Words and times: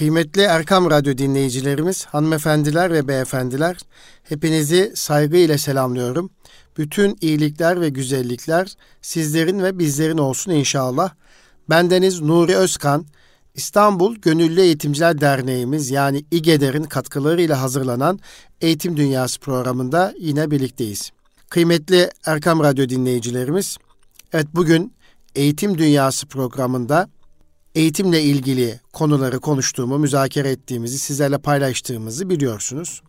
Kıymetli 0.00 0.42
Erkam 0.42 0.90
Radyo 0.90 1.18
dinleyicilerimiz, 1.18 2.04
hanımefendiler 2.04 2.92
ve 2.92 3.08
beyefendiler, 3.08 3.76
hepinizi 4.22 4.92
saygıyla 4.94 5.58
selamlıyorum. 5.58 6.30
Bütün 6.78 7.18
iyilikler 7.20 7.80
ve 7.80 7.88
güzellikler 7.88 8.74
sizlerin 9.02 9.62
ve 9.62 9.78
bizlerin 9.78 10.18
olsun 10.18 10.52
inşallah. 10.52 11.14
Bendeniz 11.70 12.20
Nuri 12.20 12.56
Özkan, 12.56 13.06
İstanbul 13.54 14.16
Gönüllü 14.16 14.60
Eğitimciler 14.60 15.20
Derneğimiz 15.20 15.90
yani 15.90 16.24
İGEDER'in 16.30 16.84
katkılarıyla 16.84 17.62
hazırlanan 17.62 18.20
Eğitim 18.60 18.96
Dünyası 18.96 19.40
programında 19.40 20.14
yine 20.18 20.50
birlikteyiz. 20.50 21.10
Kıymetli 21.50 22.10
Erkam 22.26 22.60
Radyo 22.60 22.88
dinleyicilerimiz, 22.88 23.76
evet 24.32 24.46
bugün 24.54 24.94
Eğitim 25.34 25.78
Dünyası 25.78 26.26
programında 26.26 27.08
eğitimle 27.74 28.22
ilgili 28.22 28.80
konuları 28.92 29.40
konuştuğumu, 29.40 29.98
müzakere 29.98 30.50
ettiğimizi, 30.50 30.98
sizlerle 30.98 31.38
paylaştığımızı 31.38 32.30
biliyorsunuz. 32.30 33.02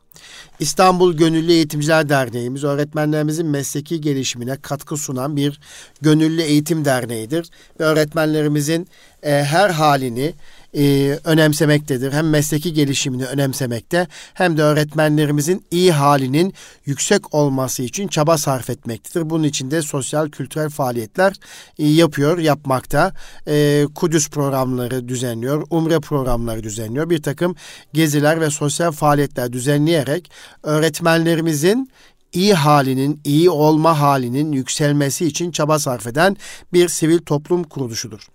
İstanbul 0.60 1.14
Gönüllü 1.14 1.52
Eğitimciler 1.52 2.10
Derneğimiz 2.10 2.64
öğretmenlerimizin 2.64 3.48
mesleki 3.48 4.02
gelişimine 4.02 4.58
katkı 4.62 4.98
sunan 4.98 5.36
bir 5.38 5.60
gönüllü 6.02 6.42
eğitim 6.42 6.86
derneğidir 6.86 7.50
ve 7.80 7.84
öğretmenlerimizin 7.84 8.88
e, 9.24 9.32
her 9.32 9.70
halini 9.70 10.34
e, 10.78 11.18
önemsemektedir. 11.24 12.14
Hem 12.14 12.30
mesleki 12.30 12.74
gelişimini 12.74 13.26
önemsemekte 13.26 14.08
hem 14.34 14.58
de 14.58 14.64
öğretmenlerimizin 14.64 15.66
iyi 15.72 15.92
halinin 15.92 16.54
yüksek 16.86 17.34
olması 17.34 17.84
için 17.84 18.08
çaba 18.08 18.38
sarf 18.38 18.70
etmektedir. 18.70 19.30
Bunun 19.30 19.44
için 19.44 19.72
de 19.72 19.82
sosyal 19.82 20.30
kültürel 20.30 20.70
faaliyetler 20.70 21.34
e, 21.80 21.88
yapıyor, 21.88 22.38
yapmakta. 22.38 23.14
E, 23.48 23.86
Kudüs 23.96 24.30
programları 24.30 25.08
düzenliyor, 25.08 25.68
Umre 25.70 26.00
programları 26.00 26.64
düzenliyor. 26.64 27.10
Bir 27.10 27.22
takım 27.22 27.56
geziler 27.94 28.42
ve 28.42 28.50
sosyal 28.50 28.92
faaliyetler 28.92 29.54
düzenleyerek 29.54 30.32
öğretmenlerimizin 30.64 31.90
iyi 32.34 32.54
halinin, 32.54 33.22
iyi 33.24 33.50
olma 33.50 34.00
halinin 34.00 34.52
yükselmesi 34.52 35.26
için 35.26 35.52
çaba 35.52 35.80
sarf 35.80 36.08
eden 36.08 36.38
bir 36.74 36.88
sivil 36.90 37.20
toplum 37.20 37.64
kuruluşudur. 37.64 38.28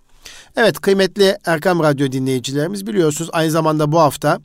Evet 0.56 0.80
kıymetli 0.80 1.36
Erkam 1.46 1.82
Radyo 1.82 2.12
dinleyicilerimiz 2.12 2.86
biliyorsunuz 2.86 3.30
aynı 3.32 3.50
zamanda 3.50 3.92
bu 3.92 4.00
hafta 4.00 4.40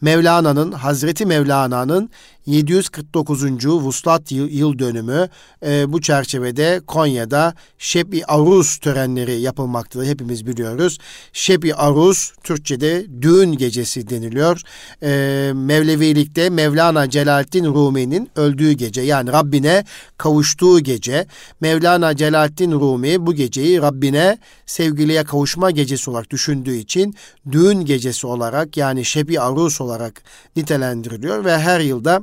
Mevlana'nın, 0.00 0.72
Hazreti 0.72 1.26
Mevlana'nın 1.26 2.10
749. 2.46 3.66
Vuslat 3.66 4.32
yıl, 4.32 4.78
dönümü 4.78 5.28
e, 5.66 5.92
bu 5.92 6.00
çerçevede 6.00 6.80
Konya'da 6.86 7.54
Şebi 7.78 8.24
Aruz 8.24 8.76
törenleri 8.76 9.40
yapılmaktadır. 9.40 10.06
Hepimiz 10.06 10.46
biliyoruz. 10.46 10.98
Şebi 11.32 11.74
Aruz 11.74 12.32
Türkçe'de 12.44 13.06
düğün 13.22 13.52
gecesi 13.52 14.08
deniliyor. 14.08 14.60
E, 15.02 15.52
Mevlevilikte 15.54 16.50
Mevlana 16.50 17.10
Celaleddin 17.10 17.64
Rumi'nin 17.64 18.30
öldüğü 18.36 18.72
gece 18.72 19.00
yani 19.00 19.32
Rabbine 19.32 19.84
kavuştuğu 20.18 20.80
gece. 20.80 21.26
Mevlana 21.60 22.16
Celaleddin 22.16 22.72
Rumi 22.72 23.26
bu 23.26 23.34
geceyi 23.34 23.82
Rabbine 23.82 24.38
sevgiliye 24.66 25.24
kavuşma 25.24 25.70
gecesi 25.70 26.10
olarak 26.10 26.30
düşündüğü 26.30 26.76
için 26.76 27.14
düğün 27.52 27.84
gecesi 27.84 28.26
olarak 28.26 28.76
yani 28.76 29.04
Şebi 29.04 29.40
Aruz 29.40 29.80
olarak 29.80 30.22
nitelendiriliyor 30.56 31.44
ve 31.44 31.58
her 31.58 31.80
yılda 31.80 32.20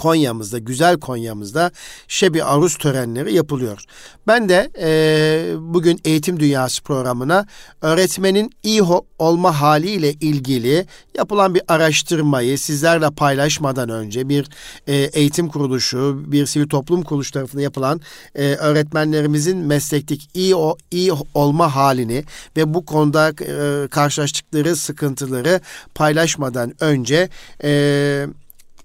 Konya'mızda, 0.00 0.58
güzel 0.58 1.00
Konya'mızda 1.00 1.70
Şebi 2.08 2.44
Aruz 2.44 2.76
törenleri 2.76 3.34
yapılıyor. 3.34 3.84
Ben 4.26 4.48
de 4.48 4.70
e, 4.80 5.54
bugün 5.58 6.00
Eğitim 6.04 6.40
Dünyası 6.40 6.82
programına 6.82 7.46
öğretmenin 7.82 8.50
iyi 8.62 8.82
olma 9.18 9.60
haliyle 9.60 10.12
ilgili 10.12 10.86
yapılan 11.16 11.54
bir 11.54 11.62
araştırmayı 11.68 12.58
sizlerle 12.58 13.10
paylaşmadan 13.10 13.88
önce 13.88 14.28
bir 14.28 14.48
e, 14.86 14.94
eğitim 14.94 15.48
kuruluşu, 15.48 16.22
bir 16.26 16.46
sivil 16.46 16.68
toplum 16.68 17.02
kuruluşu 17.02 17.32
tarafından 17.32 17.62
yapılan 17.62 18.00
e, 18.34 18.44
öğretmenlerimizin 18.44 19.58
meslekteki 19.58 20.26
iyi 20.34 20.56
o 20.56 20.76
iyi 20.90 21.12
olma 21.34 21.74
halini 21.74 22.24
ve 22.56 22.74
bu 22.74 22.84
konuda 22.84 23.28
e, 23.28 23.88
karşılaştıkları 23.88 24.76
sıkıntıları 24.76 25.60
paylaşmadan 25.94 26.74
önce 26.80 27.28
e, 27.64 28.26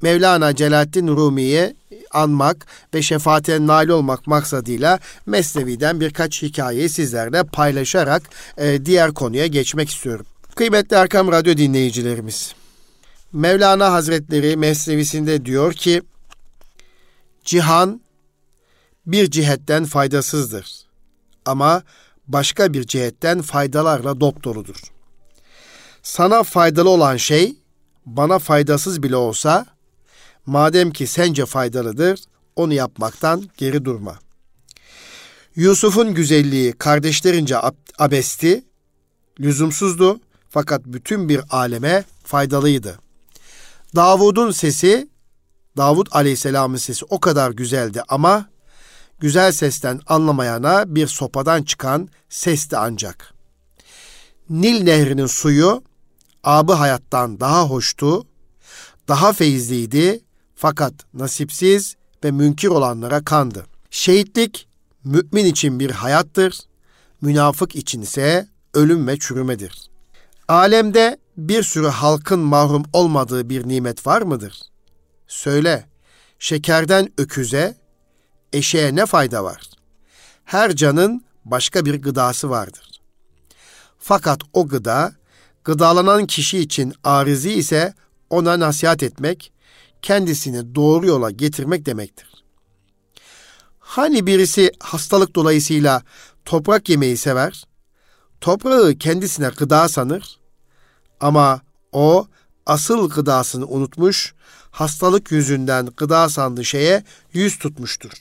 Mevlana 0.01 0.55
Celaleddin 0.55 1.07
Rumi'yi 1.07 1.75
anmak 2.11 2.65
ve 2.93 3.01
şefaatine 3.01 3.67
nail 3.67 3.89
olmak 3.89 4.27
maksadıyla 4.27 4.99
Mesnevi'den 5.25 5.99
birkaç 5.99 6.41
hikayeyi 6.41 6.89
sizlerle 6.89 7.43
paylaşarak 7.43 8.23
e, 8.57 8.85
diğer 8.85 9.13
konuya 9.13 9.47
geçmek 9.47 9.89
istiyorum. 9.89 10.25
Kıymetli 10.55 10.95
Erkam 10.95 11.31
Radyo 11.31 11.57
dinleyicilerimiz, 11.57 12.55
Mevlana 13.33 13.91
Hazretleri 13.93 14.57
Mesnevisinde 14.57 15.45
diyor 15.45 15.73
ki, 15.73 16.01
Cihan 17.45 18.01
bir 19.05 19.31
cihetten 19.31 19.85
faydasızdır 19.85 20.85
ama 21.45 21.83
başka 22.27 22.73
bir 22.73 22.83
cihetten 22.87 23.41
faydalarla 23.41 24.19
dop. 24.19 24.35
Sana 26.03 26.43
faydalı 26.43 26.89
olan 26.89 27.17
şey 27.17 27.55
bana 28.05 28.39
faydasız 28.39 29.03
bile 29.03 29.15
olsa 29.15 29.65
Madem 30.45 30.91
ki 30.91 31.07
sence 31.07 31.45
faydalıdır, 31.45 32.19
onu 32.55 32.73
yapmaktan 32.73 33.49
geri 33.57 33.85
durma. 33.85 34.19
Yusuf'un 35.55 36.13
güzelliği 36.13 36.73
kardeşlerince 36.73 37.57
abesti, 37.99 38.65
lüzumsuzdu 39.39 40.19
fakat 40.49 40.85
bütün 40.85 41.29
bir 41.29 41.41
aleme 41.49 42.03
faydalıydı. 42.23 42.99
Davud'un 43.95 44.51
sesi, 44.51 45.09
Davud 45.77 46.07
Aleyhisselam'ın 46.11 46.77
sesi 46.77 47.05
o 47.09 47.19
kadar 47.19 47.51
güzeldi 47.51 48.01
ama 48.07 48.49
güzel 49.19 49.51
sesten 49.51 49.99
anlamayana 50.07 50.95
bir 50.95 51.07
sopadan 51.07 51.63
çıkan 51.63 52.09
sesti 52.29 52.77
ancak. 52.77 53.33
Nil 54.49 54.83
nehrinin 54.83 55.25
suyu 55.25 55.83
abı 56.43 56.73
hayattan 56.73 57.39
daha 57.39 57.63
hoştu, 57.63 58.25
daha 59.07 59.33
feyizliydi 59.33 60.24
fakat 60.55 60.93
nasipsiz 61.13 61.95
ve 62.23 62.31
münkir 62.31 62.67
olanlara 62.67 63.25
kandı. 63.25 63.65
Şehitlik 63.89 64.67
mümin 65.03 65.45
için 65.45 65.79
bir 65.79 65.91
hayattır, 65.91 66.59
münafık 67.21 67.75
için 67.75 68.01
ise 68.01 68.47
ölüm 68.73 69.07
ve 69.07 69.19
çürümedir. 69.19 69.89
Alemde 70.47 71.17
bir 71.37 71.63
sürü 71.63 71.87
halkın 71.87 72.39
mahrum 72.39 72.83
olmadığı 72.93 73.49
bir 73.49 73.67
nimet 73.67 74.07
var 74.07 74.21
mıdır? 74.21 74.61
Söyle, 75.27 75.85
şekerden 76.39 77.09
öküze, 77.17 77.75
eşeğe 78.53 78.95
ne 78.95 79.05
fayda 79.05 79.43
var? 79.43 79.69
Her 80.45 80.75
canın 80.75 81.25
başka 81.45 81.85
bir 81.85 82.01
gıdası 82.01 82.49
vardır. 82.49 83.01
Fakat 83.99 84.41
o 84.53 84.67
gıda, 84.67 85.13
gıdalanan 85.63 86.25
kişi 86.25 86.59
için 86.59 86.93
arizi 87.03 87.53
ise 87.53 87.93
ona 88.29 88.59
nasihat 88.59 89.03
etmek, 89.03 89.51
kendisini 90.05 90.75
doğru 90.75 91.07
yola 91.07 91.31
getirmek 91.31 91.85
demektir. 91.85 92.27
Hani 93.79 94.27
birisi 94.27 94.71
hastalık 94.79 95.35
dolayısıyla 95.35 96.03
toprak 96.45 96.89
yemeyi 96.89 97.17
sever, 97.17 97.63
toprağı 98.41 98.95
kendisine 98.95 99.49
gıda 99.57 99.89
sanır 99.89 100.39
ama 101.19 101.61
o 101.91 102.27
asıl 102.65 103.09
gıdasını 103.09 103.67
unutmuş, 103.67 104.33
hastalık 104.71 105.31
yüzünden 105.31 105.85
gıda 105.97 106.29
sandığı 106.29 106.65
şeye 106.65 107.03
yüz 107.33 107.59
tutmuştur. 107.59 108.11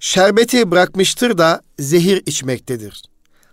Şerbeti 0.00 0.70
bırakmıştır 0.70 1.38
da 1.38 1.62
zehir 1.78 2.22
içmektedir. 2.26 3.02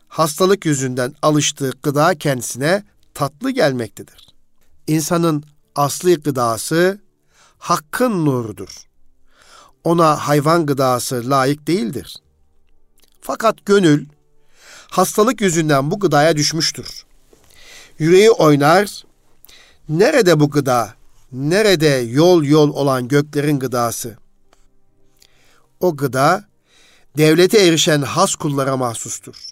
Hastalık 0.08 0.66
yüzünden 0.66 1.16
alıştığı 1.22 1.72
gıda 1.84 2.16
kendisine 2.16 2.84
tatlı 3.14 3.52
gelmektedir. 3.52 4.28
İnsanın 4.88 5.44
asli 5.76 6.16
gıdası 6.16 7.00
hakkın 7.62 8.26
nurudur. 8.26 8.88
Ona 9.84 10.28
hayvan 10.28 10.66
gıdası 10.66 11.30
layık 11.30 11.68
değildir. 11.68 12.18
Fakat 13.22 13.66
gönül 13.66 14.06
hastalık 14.90 15.42
yüzünden 15.42 15.92
bu 15.92 16.00
gıdaya 16.00 16.38
düşmüştür. 16.38 17.06
Yüreği 18.00 18.32
oynar, 18.32 19.04
nerede 19.90 20.40
bu 20.40 20.50
gıda, 20.50 20.94
nerede 21.32 21.88
yol 21.88 22.44
yol 22.44 22.70
olan 22.70 23.08
göklerin 23.08 23.60
gıdası? 23.60 24.18
O 25.80 25.96
gıda 25.96 26.46
devlete 27.18 27.60
erişen 27.68 28.02
has 28.02 28.36
kullara 28.36 28.78
mahsustur. 28.78 29.50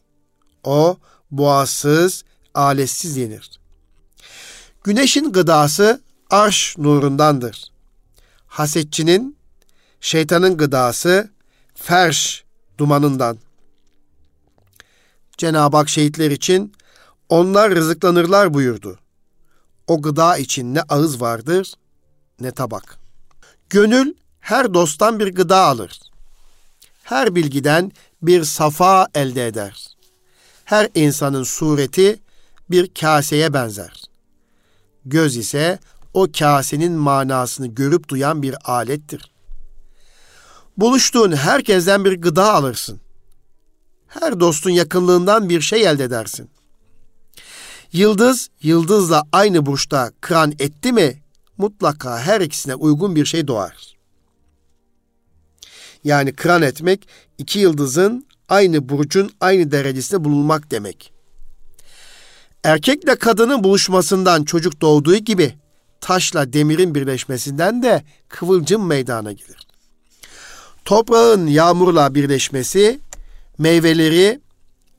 O 0.64 0.98
boğazsız, 1.32 2.24
aletsiz 2.54 3.18
yenir. 3.18 3.60
Güneşin 4.84 5.32
gıdası 5.32 6.02
arş 6.30 6.78
nurundandır 6.78 7.69
hasetçinin, 8.50 9.38
şeytanın 10.02 10.58
gıdası 10.58 11.30
ferş 11.76 12.44
dumanından. 12.78 13.38
Cenab-ı 15.38 15.78
Hak 15.78 15.90
şehitler 15.90 16.32
için 16.32 16.74
onlar 17.30 17.76
rızıklanırlar 17.76 18.54
buyurdu. 18.54 19.00
o 19.88 20.02
gıda 20.02 20.38
için 20.38 20.76
ne 20.76 20.82
ağız 20.82 21.22
vardır 21.22 21.74
ne 22.40 22.52
tabak. 22.52 22.98
Gönül 23.70 24.14
her 24.40 24.74
dosttan 24.74 25.20
bir 25.20 25.36
gıda 25.36 25.58
alır. 25.58 26.00
Her 27.04 27.36
bilgiden 27.36 27.92
bir 28.22 28.44
safa 28.44 29.08
elde 29.16 29.48
eder. 29.48 29.88
Her 30.66 30.90
insanın 30.96 31.44
sureti 31.44 32.20
bir 32.70 32.94
kaseye 32.94 33.54
benzer. 33.54 34.04
Göz 35.06 35.38
ise 35.38 35.80
o 36.14 36.28
kasenin 36.40 36.92
manasını 36.92 37.68
görüp 37.68 38.10
duyan 38.10 38.44
bir 38.44 38.56
alettir. 38.72 39.32
Buluştuğun 40.78 41.32
herkesten 41.32 42.06
bir 42.06 42.22
gıda 42.22 42.54
alırsın. 42.54 43.00
Her 44.08 44.40
dostun 44.40 44.70
yakınlığından 44.70 45.50
bir 45.50 45.62
şey 45.62 45.88
elde 45.88 46.04
edersin. 46.04 46.50
Yıldız, 47.94 48.50
yıldızla 48.62 49.24
aynı 49.32 49.66
burçta 49.66 50.12
kıran 50.22 50.52
etti 50.60 50.94
mi 50.94 51.22
mutlaka 51.58 52.20
her 52.20 52.42
ikisine 52.42 52.76
uygun 52.76 53.16
bir 53.16 53.26
şey 53.26 53.48
doğar. 53.48 53.98
Yani 56.04 56.34
kıran 56.34 56.62
etmek 56.62 57.08
iki 57.38 57.60
yıldızın 57.60 58.26
aynı 58.50 58.90
burcun 58.90 59.32
aynı 59.42 59.72
derecesinde 59.72 60.24
bulunmak 60.24 60.72
demek. 60.72 61.14
Erkekle 62.64 63.16
kadının 63.16 63.64
buluşmasından 63.64 64.44
çocuk 64.44 64.82
doğduğu 64.82 65.16
gibi 65.16 65.56
taşla 66.02 66.54
demirin 66.54 66.96
birleşmesinden 66.96 67.84
de 67.84 68.04
kıvılcım 68.30 68.86
meydana 68.86 69.32
gelir. 69.32 69.68
Toprağın 70.86 71.48
yağmurla 71.48 72.16
birleşmesi 72.16 73.00
meyveleri, 73.58 74.40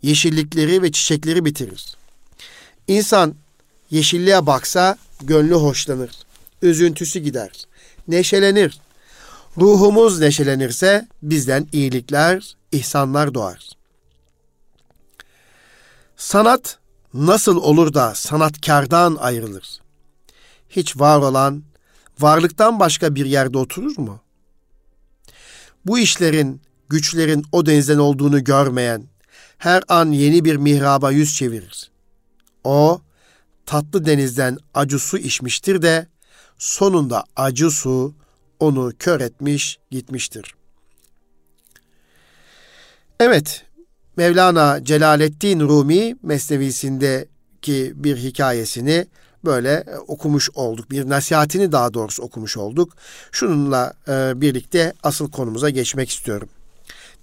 yeşillikleri 0.02 0.82
ve 0.82 0.92
çiçekleri 0.92 1.44
bitirir. 1.44 1.96
İnsan 2.88 3.34
yeşilliğe 3.90 4.46
baksa 4.46 4.96
gönlü 5.22 5.54
hoşlanır. 5.54 6.10
Üzüntüsü 6.62 7.18
gider. 7.18 7.50
Neşelenir. 8.08 8.80
Ruhumuz 9.58 10.20
neşelenirse 10.20 11.08
bizden 11.22 11.66
iyilikler, 11.72 12.56
ihsanlar 12.72 13.34
doğar. 13.34 13.70
Sanat 16.16 16.78
nasıl 17.14 17.56
olur 17.56 17.94
da 17.94 18.14
sanatkardan 18.14 19.16
ayrılır? 19.20 19.80
Hiç 20.70 20.96
var 20.96 21.18
olan, 21.18 21.62
varlıktan 22.18 22.80
başka 22.80 23.14
bir 23.14 23.26
yerde 23.26 23.58
oturur 23.58 23.98
mu? 23.98 24.20
Bu 25.86 25.98
işlerin, 25.98 26.62
güçlerin 26.88 27.44
o 27.52 27.66
denizden 27.66 27.98
olduğunu 27.98 28.44
görmeyen, 28.44 29.04
her 29.58 29.82
an 29.88 30.12
yeni 30.12 30.44
bir 30.44 30.56
mihraba 30.56 31.10
yüz 31.10 31.36
çevirir. 31.36 31.90
O, 32.64 33.00
tatlı 33.66 34.04
denizden 34.04 34.58
acı 34.74 34.98
su 34.98 35.18
içmiştir 35.18 35.82
de, 35.82 36.06
sonunda 36.58 37.24
acı 37.36 37.70
su 37.70 38.14
onu 38.60 38.92
kör 38.98 39.20
etmiş 39.20 39.78
gitmiştir. 39.90 40.54
Evet, 43.20 43.64
Mevlana 44.16 44.84
Celaleddin 44.84 45.60
Rumi 45.60 46.16
Mesnevisindeki 46.22 47.92
bir 47.94 48.16
hikayesini 48.16 49.06
böyle 49.44 49.84
okumuş 50.06 50.50
olduk. 50.54 50.90
Bir 50.90 51.08
nasihatini 51.08 51.72
daha 51.72 51.94
doğrusu 51.94 52.22
okumuş 52.22 52.56
olduk. 52.56 52.92
Şununla 53.32 53.94
e, 54.08 54.40
birlikte 54.40 54.92
asıl 55.02 55.30
konumuza 55.30 55.70
geçmek 55.70 56.10
istiyorum. 56.10 56.48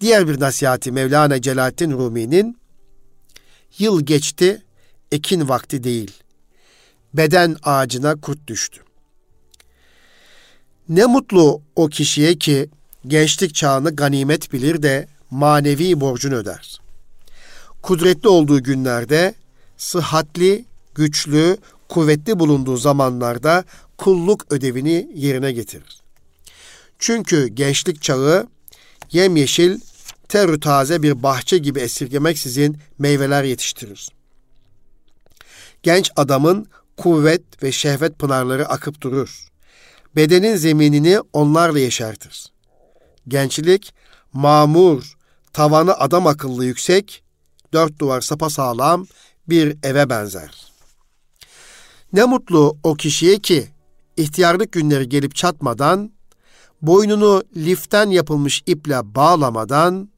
Diğer 0.01 0.27
bir 0.27 0.39
nasihati 0.39 0.91
Mevlana 0.91 1.41
Celaleddin 1.41 1.91
Rumi'nin 1.91 2.57
yıl 3.79 4.01
geçti, 4.01 4.61
ekin 5.11 5.49
vakti 5.49 5.83
değil. 5.83 6.11
Beden 7.13 7.55
ağacına 7.63 8.15
kurt 8.15 8.47
düştü. 8.47 8.81
Ne 10.89 11.05
mutlu 11.05 11.61
o 11.75 11.87
kişiye 11.87 12.37
ki 12.37 12.69
gençlik 13.07 13.55
çağını 13.55 13.95
ganimet 13.95 14.53
bilir 14.53 14.83
de 14.83 15.07
manevi 15.31 16.01
borcunu 16.01 16.35
öder. 16.35 16.81
Kudretli 17.81 18.29
olduğu 18.29 18.63
günlerde 18.63 19.35
sıhhatli, 19.77 20.65
güçlü, 20.95 21.57
kuvvetli 21.89 22.39
bulunduğu 22.39 22.77
zamanlarda 22.77 23.63
kulluk 23.97 24.51
ödevini 24.51 25.09
yerine 25.13 25.51
getirir. 25.51 26.01
Çünkü 26.99 27.47
gençlik 27.47 28.01
çağı 28.01 28.47
yemyeşil, 29.11 29.79
terü 30.29 30.59
taze 30.59 31.03
bir 31.03 31.23
bahçe 31.23 31.57
gibi 31.57 31.79
esirgemeksizin 31.79 32.77
meyveler 32.99 33.43
yetiştirir. 33.43 34.09
Genç 35.83 36.11
adamın 36.15 36.67
kuvvet 36.97 37.63
ve 37.63 37.71
şehvet 37.71 38.19
pınarları 38.19 38.69
akıp 38.69 39.01
durur. 39.01 39.47
Bedenin 40.15 40.55
zeminini 40.55 41.19
onlarla 41.33 41.79
yeşertir. 41.79 42.51
Gençlik, 43.27 43.93
mamur, 44.33 45.17
tavanı 45.53 45.93
adam 45.93 46.27
akıllı 46.27 46.65
yüksek, 46.65 47.23
dört 47.73 47.99
duvar 47.99 48.21
sapasağlam 48.21 49.07
bir 49.49 49.77
eve 49.83 50.09
benzer. 50.09 50.66
Ne 52.13 52.23
mutlu 52.23 52.77
o 52.83 52.95
kişiye 52.95 53.39
ki 53.39 53.67
ihtiyarlık 54.17 54.71
günleri 54.71 55.09
gelip 55.09 55.35
çatmadan, 55.35 56.11
boynunu 56.81 57.43
liften 57.55 58.09
yapılmış 58.09 58.63
iple 58.65 59.15
bağlamadan, 59.15 60.09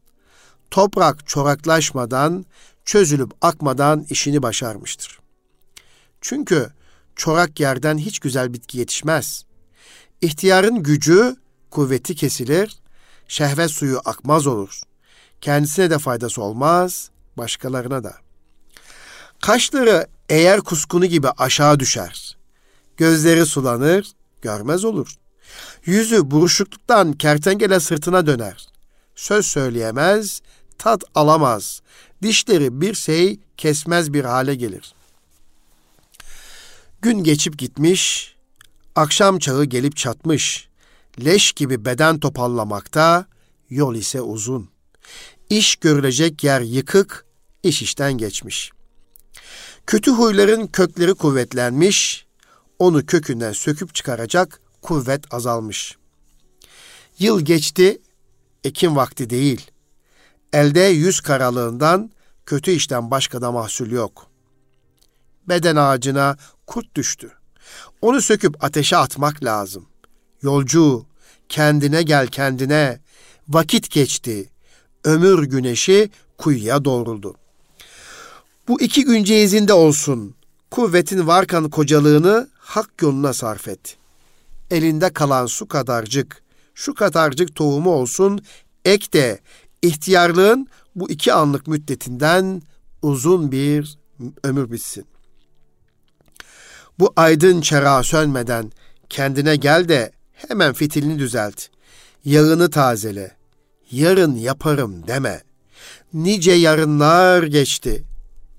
toprak 0.71 1.27
çoraklaşmadan, 1.27 2.45
çözülüp 2.85 3.31
akmadan 3.41 4.05
işini 4.09 4.43
başarmıştır. 4.43 5.19
Çünkü 6.21 6.69
çorak 7.15 7.59
yerden 7.59 7.97
hiç 7.97 8.19
güzel 8.19 8.53
bitki 8.53 8.77
yetişmez. 8.77 9.45
İhtiyarın 10.21 10.83
gücü, 10.83 11.35
kuvveti 11.71 12.15
kesilir, 12.15 12.79
şehvet 13.27 13.71
suyu 13.71 14.01
akmaz 14.05 14.47
olur. 14.47 14.81
Kendisine 15.41 15.89
de 15.89 15.99
faydası 15.99 16.41
olmaz, 16.41 17.09
başkalarına 17.37 18.03
da. 18.03 18.15
Kaşları 19.41 20.07
eğer 20.29 20.61
kuskunu 20.61 21.05
gibi 21.05 21.29
aşağı 21.29 21.79
düşer. 21.79 22.37
Gözleri 22.97 23.45
sulanır, 23.45 24.07
görmez 24.41 24.85
olur. 24.85 25.15
Yüzü 25.85 26.31
buruşukluktan 26.31 27.13
kertenkele 27.13 27.79
sırtına 27.79 28.27
döner. 28.27 28.67
Söz 29.15 29.45
söyleyemez, 29.45 30.41
tat 30.77 31.03
alamaz. 31.15 31.81
Dişleri 32.23 32.81
bir 32.81 32.93
şey 32.93 33.39
kesmez 33.57 34.13
bir 34.13 34.25
hale 34.25 34.55
gelir. 34.55 34.93
Gün 37.01 37.23
geçip 37.23 37.57
gitmiş, 37.57 38.35
akşam 38.95 39.39
çağı 39.39 39.65
gelip 39.65 39.97
çatmış. 39.97 40.69
Leş 41.25 41.51
gibi 41.51 41.85
beden 41.85 42.19
topallamakta, 42.19 43.25
yol 43.69 43.95
ise 43.95 44.21
uzun. 44.21 44.69
İş 45.49 45.75
görülecek 45.75 46.43
yer 46.43 46.61
yıkık, 46.61 47.25
iş 47.63 47.81
işten 47.81 48.13
geçmiş. 48.13 48.71
Kötü 49.89 50.11
huyların 50.11 50.67
kökleri 50.67 51.13
kuvvetlenmiş, 51.13 52.25
onu 52.79 53.05
kökünden 53.05 53.51
söküp 53.51 53.95
çıkaracak 53.95 54.61
kuvvet 54.81 55.33
azalmış. 55.33 55.97
Yıl 57.19 57.41
geçti, 57.41 58.01
ekim 58.63 58.95
vakti 58.95 59.29
değil. 59.29 59.71
Elde 60.53 60.79
yüz 60.79 61.21
karalığından 61.21 62.11
kötü 62.45 62.71
işten 62.71 63.11
başka 63.11 63.41
da 63.41 63.51
mahsul 63.51 63.91
yok. 63.91 64.27
Beden 65.47 65.75
ağacına 65.75 66.37
kurt 66.67 66.95
düştü. 66.95 67.31
Onu 68.01 68.21
söküp 68.21 68.63
ateşe 68.63 68.97
atmak 68.97 69.43
lazım. 69.43 69.85
Yolcu, 70.41 71.05
kendine 71.49 72.03
gel 72.03 72.27
kendine. 72.27 72.99
Vakit 73.47 73.91
geçti. 73.91 74.49
Ömür 75.03 75.43
güneşi 75.43 76.09
kuyuya 76.37 76.85
doğruldu. 76.85 77.35
Bu 78.69 78.81
iki 78.81 79.05
gün 79.05 79.23
cehizinde 79.23 79.73
olsun. 79.73 80.35
Kuvvetin 80.71 81.27
varkan 81.27 81.69
kocalığını 81.69 82.49
hak 82.59 83.01
yoluna 83.01 83.33
sarf 83.33 83.67
et. 83.67 83.97
Elinde 84.71 85.09
kalan 85.09 85.45
su 85.45 85.67
kadarcık, 85.67 86.43
şu 86.73 86.93
kadarcık 86.93 87.55
tohumu 87.55 87.89
olsun, 87.89 88.41
ek 88.85 89.13
de 89.13 89.39
ihtiyarlığın 89.81 90.67
bu 90.95 91.09
iki 91.09 91.33
anlık 91.33 91.67
müddetinden 91.67 92.61
uzun 93.01 93.51
bir 93.51 93.97
ömür 94.43 94.71
bitsin. 94.71 95.05
Bu 96.99 97.13
aydın 97.15 97.61
çera 97.61 98.03
sönmeden 98.03 98.71
kendine 99.09 99.55
gel 99.55 99.89
de 99.89 100.11
hemen 100.33 100.73
fitilini 100.73 101.19
düzelt. 101.19 101.65
Yağını 102.25 102.69
tazele. 102.69 103.37
Yarın 103.91 104.35
yaparım 104.35 105.07
deme. 105.07 105.41
Nice 106.13 106.51
yarınlar 106.51 107.43
geçti 107.43 108.03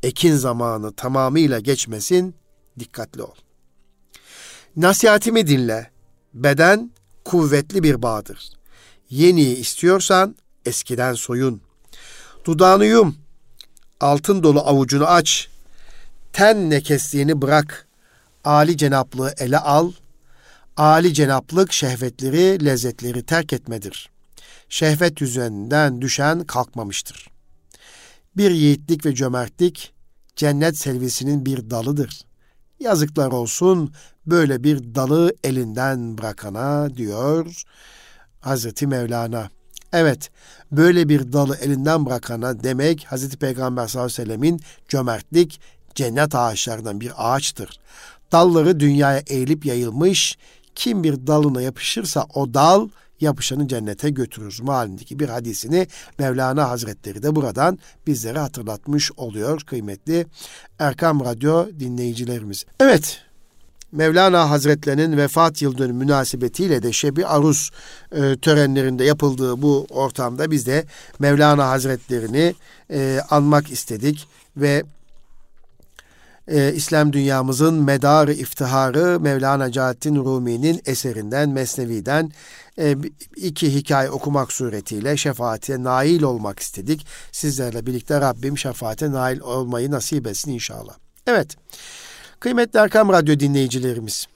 ekin 0.03 0.37
zamanı 0.37 0.93
tamamıyla 0.93 1.61
geçmesin, 1.61 2.35
dikkatli 2.79 3.23
ol. 3.23 3.35
Nasihatimi 4.77 5.47
dinle. 5.47 5.91
Beden 6.35 6.91
kuvvetli 7.25 7.83
bir 7.83 8.03
bağdır. 8.03 8.51
Yeniyi 9.11 9.57
istiyorsan 9.57 10.37
eskiden 10.67 11.15
soyun. 11.15 11.63
Dudağını 12.45 12.85
yum. 12.85 13.17
Altın 14.01 14.43
dolu 14.43 14.61
avucunu 14.61 15.07
aç. 15.07 15.49
Ten 16.33 16.71
nekesliğini 16.71 17.43
bırak. 17.43 17.89
Ali 18.45 18.77
cenaplığı 18.77 19.35
ele 19.39 19.59
al. 19.59 19.93
Ali 20.77 21.15
cenaplık 21.15 21.73
şehvetleri, 21.73 22.65
lezzetleri 22.65 23.23
terk 23.23 23.53
etmedir. 23.53 24.11
Şehvet 24.69 25.21
yüzünden 25.21 26.01
düşen 26.03 26.45
kalkmamıştır. 26.45 27.31
Bir 28.37 28.51
yiğitlik 28.51 29.07
ve 29.07 29.15
cömertlik 29.15 29.93
cennet 30.37 30.79
servisinin 30.79 31.47
bir 31.47 31.71
dalıdır. 31.71 32.21
Yazıklar 32.81 33.33
olsun 33.33 33.93
böyle 34.27 34.65
bir 34.65 34.95
dalı 34.95 35.35
elinden 35.45 36.19
bırakana 36.19 36.97
diyor 36.97 37.63
Hazreti 38.41 38.87
Mevlana. 38.87 39.51
Evet, 39.93 40.31
böyle 40.73 41.09
bir 41.09 41.33
dalı 41.33 41.57
elinden 41.57 42.07
bırakana 42.07 42.63
demek 42.63 43.05
Hazreti 43.05 43.37
Peygamber 43.37 43.87
sallallahu 43.87 44.07
aleyhi 44.07 44.23
ve 44.23 44.25
sellemin 44.25 44.61
cömertlik 44.89 45.61
cennet 45.95 46.35
ağaçlarından 46.35 47.01
bir 47.01 47.13
ağaçtır. 47.17 47.81
Dalları 48.33 48.81
dünyaya 48.81 49.23
eğilip 49.27 49.67
yayılmış, 49.67 50.39
kim 50.75 51.05
bir 51.05 51.27
dalına 51.27 51.63
yapışırsa 51.63 52.27
o 52.35 52.55
dal 52.55 52.89
yapışanı 53.21 53.69
cennete 53.69 54.11
götürür. 54.11 54.59
Malindeki 54.63 55.19
bir 55.19 55.29
hadisini 55.29 55.87
Mevlana 56.19 56.71
Hazretleri 56.71 57.23
de 57.23 57.37
buradan 57.37 57.79
bizlere 58.07 58.39
hatırlatmış 58.39 59.13
oluyor 59.17 59.61
kıymetli 59.61 60.27
Erkam 60.79 61.25
Radyo 61.25 61.67
dinleyicilerimiz. 61.81 62.65
Evet, 62.81 63.23
Mevlana 63.93 64.51
Hazretlerinin 64.51 65.17
vefat 65.17 65.63
yıl 65.63 65.79
dönümü 65.79 66.05
münasebetiyle 66.05 66.83
de 66.83 66.93
Şebi 66.93 67.27
Aruz 67.27 67.71
e, 68.13 68.37
törenlerinde 68.37 69.05
yapıldığı 69.05 69.63
bu 69.63 69.87
ortamda 69.91 70.51
biz 70.51 70.67
de 70.67 70.85
Mevlana 71.19 71.69
Hazretlerini 71.69 72.55
e, 72.91 73.21
anmak 73.31 73.71
istedik 73.71 74.29
ve 74.57 74.85
e, 76.49 76.73
İslam 76.73 77.13
dünyamızın 77.13 77.75
medarı 77.75 78.33
iftiharı 78.33 79.21
Mevlana 79.21 79.73
Cahattin 79.73 80.17
Rumi'nin 80.17 80.81
eserinden, 80.87 81.49
Mesnevi'den 81.49 82.33
iki 83.37 83.75
hikaye 83.75 84.11
okumak 84.11 84.53
suretiyle 84.53 85.17
şefaate 85.17 85.83
nail 85.83 86.23
olmak 86.23 86.59
istedik. 86.59 87.07
Sizlerle 87.33 87.87
birlikte 87.87 88.21
Rabbim 88.21 88.59
şefaate 88.59 89.13
nail 89.13 89.41
olmayı 89.41 89.91
nasip 89.91 90.27
etsin 90.27 90.51
inşallah. 90.51 90.95
Evet, 91.27 91.57
kıymetli 92.41 92.79
Erkam 92.79 93.09
Radyo 93.09 93.41
dinleyicilerimiz, 93.41 94.27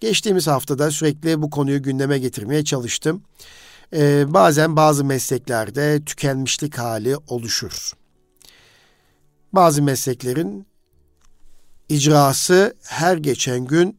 geçtiğimiz 0.00 0.46
haftada 0.46 0.90
sürekli 0.90 1.42
bu 1.42 1.50
konuyu 1.50 1.82
gündeme 1.82 2.18
getirmeye 2.18 2.64
çalıştım. 2.64 3.22
Ee, 3.94 4.24
bazen 4.34 4.76
bazı 4.76 5.04
mesleklerde 5.04 6.04
tükenmişlik 6.04 6.78
hali 6.78 7.16
oluşur. 7.16 7.92
Bazı 9.52 9.82
mesleklerin 9.82 10.66
icrası 11.88 12.76
her 12.82 13.16
geçen 13.16 13.64
gün 13.64 13.98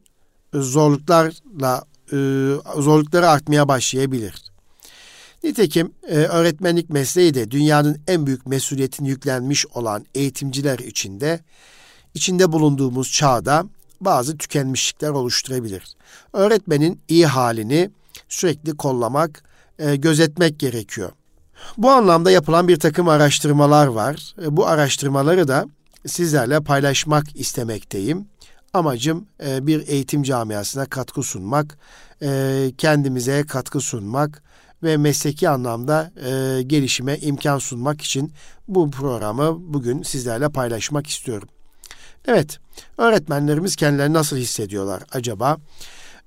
zorluklarla 0.54 1.84
e, 2.12 2.16
zorlukları 2.78 3.28
artmaya 3.28 3.68
başlayabilir. 3.68 4.34
Nitekim 5.44 5.92
e, 6.08 6.14
öğretmenlik 6.14 6.90
mesleği 6.90 7.34
de 7.34 7.50
dünyanın 7.50 8.00
en 8.08 8.26
büyük 8.26 8.46
mesuliyetin 8.46 9.04
yüklenmiş 9.04 9.66
olan 9.66 10.06
eğitimciler 10.14 10.78
içinde 10.78 11.40
içinde 12.14 12.52
bulunduğumuz 12.52 13.12
çağda 13.12 13.64
bazı 14.00 14.38
tükenmişlikler 14.38 15.08
oluşturabilir. 15.08 15.96
Öğretmenin 16.32 17.00
iyi 17.08 17.26
halini 17.26 17.90
sürekli 18.28 18.76
kollamak, 18.76 19.42
e, 19.78 19.96
gözetmek 19.96 20.58
gerekiyor. 20.58 21.12
Bu 21.76 21.90
anlamda 21.90 22.30
yapılan 22.30 22.68
bir 22.68 22.76
takım 22.76 23.08
araştırmalar 23.08 23.86
var. 23.86 24.34
Bu 24.46 24.66
araştırmaları 24.66 25.48
da 25.48 25.66
sizlerle 26.06 26.60
paylaşmak 26.60 27.36
istemekteyim. 27.36 28.26
Amacım 28.74 29.26
e, 29.44 29.66
bir 29.66 29.88
eğitim 29.88 30.22
camiasına 30.22 30.86
katkı 30.86 31.22
sunmak, 31.22 31.78
e, 32.22 32.70
kendimize 32.78 33.46
katkı 33.46 33.80
sunmak 33.80 34.42
ve 34.82 34.96
mesleki 34.96 35.48
anlamda 35.48 36.12
e, 36.16 36.62
gelişime 36.62 37.18
imkan 37.18 37.58
sunmak 37.58 38.00
için 38.00 38.32
bu 38.68 38.90
programı 38.90 39.56
bugün 39.60 40.02
sizlerle 40.02 40.48
paylaşmak 40.48 41.06
istiyorum. 41.06 41.48
Evet, 42.26 42.58
öğretmenlerimiz 42.98 43.76
kendilerini 43.76 44.14
nasıl 44.14 44.36
hissediyorlar 44.36 45.02
acaba? 45.12 45.56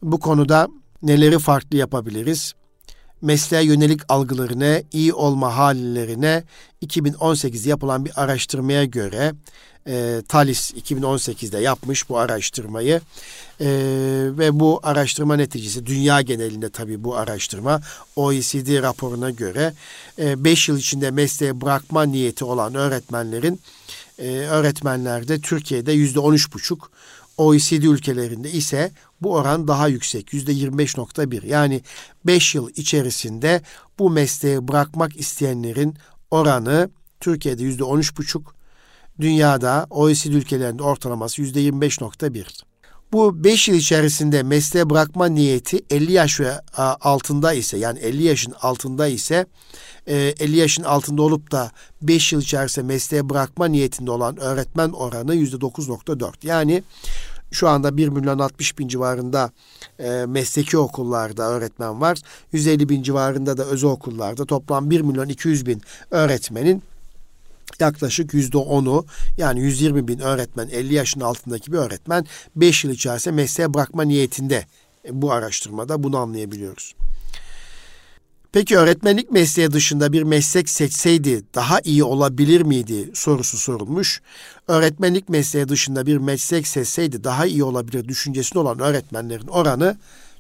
Bu 0.02 0.20
konuda 0.20 0.68
neleri 1.02 1.40
farklı 1.40 1.78
yapabiliriz? 1.78 2.54
Mesleğe 3.22 3.64
yönelik 3.64 4.02
algılarına, 4.10 4.82
iyi 4.92 5.14
olma 5.14 5.58
hallerine 5.58 6.44
2018 6.82 7.66
yapılan 7.66 8.06
bir 8.06 8.12
araştırmaya 8.16 8.86
göre 8.86 9.34
e, 9.88 10.22
Talis 10.28 10.74
2018'de 10.74 11.60
yapmış 11.60 12.10
bu 12.10 12.18
araştırmayı. 12.18 13.02
E, 13.62 13.68
ve 14.38 14.60
bu 14.60 14.80
araştırma 14.84 15.36
neticesi 15.36 15.86
dünya 15.86 16.22
genelinde 16.22 16.70
tabii 16.70 17.04
bu 17.04 17.16
araştırma 17.16 17.82
OECD 18.16 18.82
raporuna 18.82 19.30
göre 19.32 19.74
5 20.18 20.70
e, 20.70 20.72
yıl 20.72 20.80
içinde 20.80 21.12
mesleği 21.12 21.62
bırakma 21.62 22.04
niyeti 22.04 22.46
olan 22.46 22.76
öğretmenlerin 22.76 23.62
e, 24.20 24.28
öğretmenlerde 24.30 25.40
Türkiye'de 25.40 25.92
yüzde 25.92 26.20
on 26.20 26.34
üç 26.34 26.54
buçuk, 26.54 26.92
OECD 27.38 27.84
ülkelerinde 27.84 28.52
ise 28.52 28.92
bu 29.22 29.34
oran 29.34 29.68
daha 29.68 29.88
yüksek 29.88 30.34
yüzde 30.34 30.54
25.1 30.54 31.46
yani 31.48 31.82
5 32.26 32.56
yıl 32.56 32.70
içerisinde 32.76 33.62
bu 34.00 34.10
mesleği 34.10 34.68
bırakmak 34.68 35.18
isteyenlerin 35.20 35.96
oranı 36.32 36.90
Türkiye'de 37.20 37.64
yüzde 37.64 37.84
13.5 37.84 38.42
dünyada 39.20 39.88
OECD 39.90 40.34
ülkelerinde 40.34 40.84
ortalaması 40.84 41.42
yüzde 41.42 41.62
25.1. 41.62 42.67
Bu 43.12 43.44
5 43.44 43.68
yıl 43.68 43.76
içerisinde 43.76 44.44
mesleğe 44.44 44.90
bırakma 44.90 45.26
niyeti 45.26 45.82
50 45.90 46.12
yaş 46.12 46.40
ve 46.40 46.52
altında 46.78 47.54
ise 47.54 47.78
yani 47.78 48.00
50 48.00 48.24
yaşın 48.24 48.54
altında 48.62 49.08
ise 49.08 49.46
50 50.08 50.56
e, 50.56 50.60
yaşın 50.60 50.84
altında 50.84 51.22
olup 51.22 51.52
da 51.52 51.72
5 52.02 52.34
yıl 52.34 52.42
içerisinde 52.42 52.86
mesleğe 52.86 53.30
bırakma 53.30 53.66
niyetinde 53.66 54.12
olan 54.12 54.38
öğretmen 54.38 54.90
oranı 54.90 55.36
%9.4. 55.36 56.34
Yani 56.44 56.84
şu 57.52 57.68
anda 57.68 57.98
1 57.98 58.08
milyon 58.08 58.40
60 58.40 58.78
bin 58.80 58.88
civarında 58.88 59.52
e, 60.00 60.26
mesleki 60.28 60.78
okullarda 60.78 61.50
öğretmen 61.50 62.02
var. 62.02 62.18
150 62.52 62.90
bin 62.90 63.04
civarında 63.04 63.58
da 63.58 63.66
özel 63.66 63.90
okullarda 63.90 64.46
toplam 64.46 64.90
1 64.90 65.02
milyon 65.02 65.30
200 65.30 65.66
bin 65.66 65.82
öğretmenin 66.12 66.84
yaklaşık 67.80 68.34
yüzde 68.34 68.58
onu 68.58 69.06
yani 69.38 69.62
120 69.62 70.08
bin 70.08 70.20
öğretmen 70.20 70.68
50 70.68 70.94
yaşın 70.94 71.22
altındaki 71.22 71.72
bir 71.72 71.78
öğretmen 71.78 72.26
5 72.56 72.84
yıl 72.84 72.92
içerisinde 72.92 73.36
mesleğe 73.36 73.74
bırakma 73.74 74.04
niyetinde 74.04 74.66
e, 75.06 75.22
bu 75.22 75.32
araştırmada 75.32 76.04
bunu 76.04 76.18
anlayabiliyoruz. 76.18 76.96
Peki 78.52 78.78
öğretmenlik 78.78 79.32
mesleği 79.32 79.72
dışında 79.72 80.14
bir 80.14 80.24
meslek 80.24 80.70
seçseydi 80.70 81.44
daha 81.56 81.80
iyi 81.80 82.04
olabilir 82.04 82.62
miydi 82.62 83.12
sorusu 83.14 83.58
sorulmuş. 83.58 84.22
Öğretmenlik 84.68 85.30
mesleği 85.30 85.70
dışında 85.70 86.06
bir 86.06 86.18
meslek 86.18 86.68
seçseydi 86.68 87.24
daha 87.24 87.46
iyi 87.46 87.64
olabilir 87.64 88.08
düşüncesinde 88.08 88.60
olan 88.60 88.80
öğretmenlerin 88.80 89.48
oranı 89.48 89.98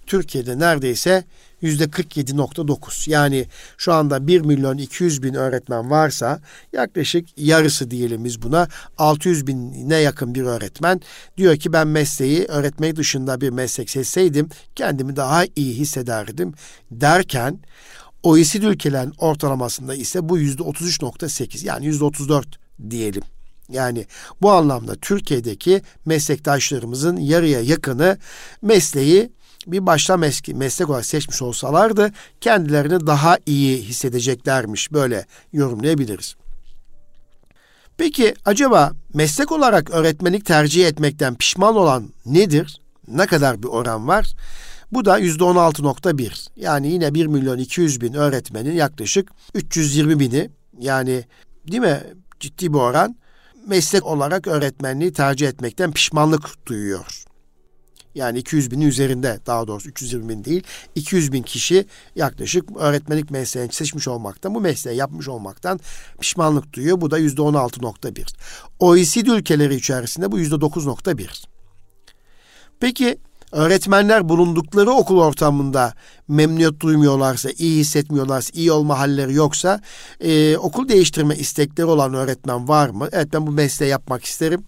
Türkiye'de 0.07 0.60
neredeyse 0.60 1.24
yüzde 1.62 1.84
47.9. 1.84 3.10
Yani 3.10 3.46
şu 3.78 3.94
anda 3.94 4.28
1 4.28 4.42
milyon 4.42 4.78
200 4.78 5.24
bin 5.24 5.34
öğretmen 5.34 5.90
varsa 5.90 6.40
yaklaşık 6.74 7.28
yarısı 7.38 7.92
diyelim 7.92 8.26
biz 8.26 8.42
buna 8.42 8.68
600 8.98 9.48
bine 9.48 9.96
yakın 9.96 10.36
bir 10.36 10.44
öğretmen 10.44 11.02
diyor 11.38 11.58
ki 11.58 11.74
ben 11.74 11.88
mesleği 11.88 12.46
öğretmeyi 12.46 12.96
dışında 12.96 13.42
bir 13.42 13.50
meslek 13.50 13.90
seçseydim 13.90 14.50
kendimi 14.76 15.16
daha 15.16 15.44
iyi 15.56 15.74
hissederdim 15.74 16.54
derken 16.92 17.60
OECD 18.24 18.64
ülkelerin 18.64 19.14
ortalamasında 19.18 19.96
ise 19.96 20.30
bu 20.30 20.38
yüzde 20.38 20.64
33.8 20.64 21.66
yani 21.66 21.86
yüzde 21.86 22.04
34 22.04 22.48
diyelim. 22.90 23.24
Yani 23.70 24.06
bu 24.42 24.52
anlamda 24.52 24.96
Türkiye'deki 24.96 25.82
meslektaşlarımızın 26.06 27.18
yarıya 27.18 27.62
yakını 27.62 28.18
mesleği 28.62 29.32
bir 29.67 29.86
başta 29.86 30.17
meslek, 30.17 30.55
meslek 30.55 30.89
olarak 30.89 31.05
seçmiş 31.05 31.41
olsalardı 31.41 32.12
kendilerini 32.41 33.07
daha 33.07 33.38
iyi 33.45 33.81
hissedeceklermiş. 33.81 34.93
Böyle 34.93 35.25
yorumlayabiliriz. 35.53 36.36
Peki 37.97 38.36
acaba 38.45 38.91
meslek 39.13 39.51
olarak 39.51 39.89
öğretmenlik 39.89 40.45
tercih 40.45 40.88
etmekten 40.88 41.36
pişman 41.36 41.75
olan 41.75 42.13
nedir? 42.25 42.81
Ne 43.07 43.25
kadar 43.25 43.63
bir 43.63 43.67
oran 43.67 44.07
var? 44.07 44.33
Bu 44.91 45.05
da 45.05 45.17
yüzde 45.17 45.43
16.1. 45.43 46.47
Yani 46.55 46.88
yine 46.91 47.13
1 47.13 47.25
milyon 47.25 47.57
200 47.57 48.01
bin 48.01 48.13
öğretmenin 48.13 48.74
yaklaşık 48.74 49.31
320 49.53 50.19
bini 50.19 50.50
yani 50.79 51.25
değil 51.71 51.81
mi 51.81 52.03
ciddi 52.39 52.74
bir 52.74 52.79
oran 52.79 53.15
meslek 53.67 54.05
olarak 54.05 54.47
öğretmenliği 54.47 55.13
tercih 55.13 55.47
etmekten 55.47 55.91
pişmanlık 55.91 56.67
duyuyor. 56.67 57.26
Yani 58.16 58.40
200 58.40 58.72
binin 58.72 58.88
üzerinde 58.88 59.40
daha 59.46 59.68
doğrusu 59.68 59.90
320 59.90 60.30
bin 60.30 60.44
değil 60.44 60.64
200 60.96 61.32
bin 61.32 61.44
kişi 61.44 61.86
yaklaşık 62.16 62.78
öğretmenlik 62.78 63.32
mesleğini 63.32 63.74
seçmiş 63.74 64.08
olmaktan 64.08 64.56
bu 64.56 64.62
mesleği 64.62 64.98
yapmış 64.98 65.28
olmaktan 65.28 65.80
pişmanlık 66.20 66.74
duyuyor. 66.74 67.02
Bu 67.02 67.12
da 67.12 67.18
yüzde 67.18 67.42
16.1. 67.42 68.36
OECD 68.80 69.28
ülkeleri 69.28 69.76
içerisinde 69.76 70.32
bu 70.32 70.40
yüzde 70.40 70.56
9.1. 70.56 71.46
Peki 72.80 73.18
öğretmenler 73.51 74.30
bulundukları 74.30 74.92
okul 74.92 75.20
ortamında 75.20 75.94
memnuniyet 76.27 76.80
duymuyorlarsa, 76.80 77.50
iyi 77.58 77.80
hissetmiyorlarsa, 77.80 78.51
iyi 78.54 78.72
olma 78.72 79.00
halleri 79.00 79.34
yoksa 79.34 79.82
e, 80.20 80.58
okul 80.58 80.89
değiştirme 80.89 81.36
istekleri 81.36 81.86
olan 81.86 82.13
öğretmen 82.13 82.68
var 82.68 82.89
mı? 82.89 83.10
Evet 83.12 83.27
ben 83.34 83.48
bu 83.48 83.51
mesleği 83.51 83.92
yapmak 83.92 84.24
isterim 84.24 84.63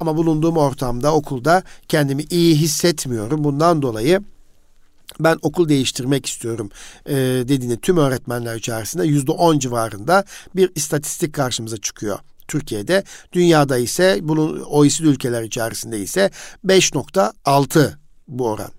ama 0.00 0.16
bulunduğum 0.16 0.56
ortamda, 0.56 1.14
okulda 1.14 1.62
kendimi 1.88 2.22
iyi 2.22 2.56
hissetmiyorum. 2.56 3.44
Bundan 3.44 3.82
dolayı 3.82 4.20
ben 5.20 5.38
okul 5.42 5.68
değiştirmek 5.68 6.26
istiyorum 6.26 6.70
e, 7.06 7.14
dediğinde 7.48 7.76
tüm 7.76 7.96
öğretmenler 7.96 8.56
içerisinde 8.56 9.06
yüzde 9.06 9.32
on 9.32 9.58
civarında 9.58 10.24
bir 10.56 10.70
istatistik 10.74 11.34
karşımıza 11.34 11.76
çıkıyor. 11.76 12.18
Türkiye'de, 12.48 13.04
dünyada 13.32 13.78
ise 13.78 14.18
bunun 14.22 14.60
OECD 14.60 15.02
ülkeler 15.04 15.42
içerisinde 15.42 16.00
ise 16.00 16.30
5.6 16.66 18.01
bu 18.38 18.48
oran. 18.48 18.70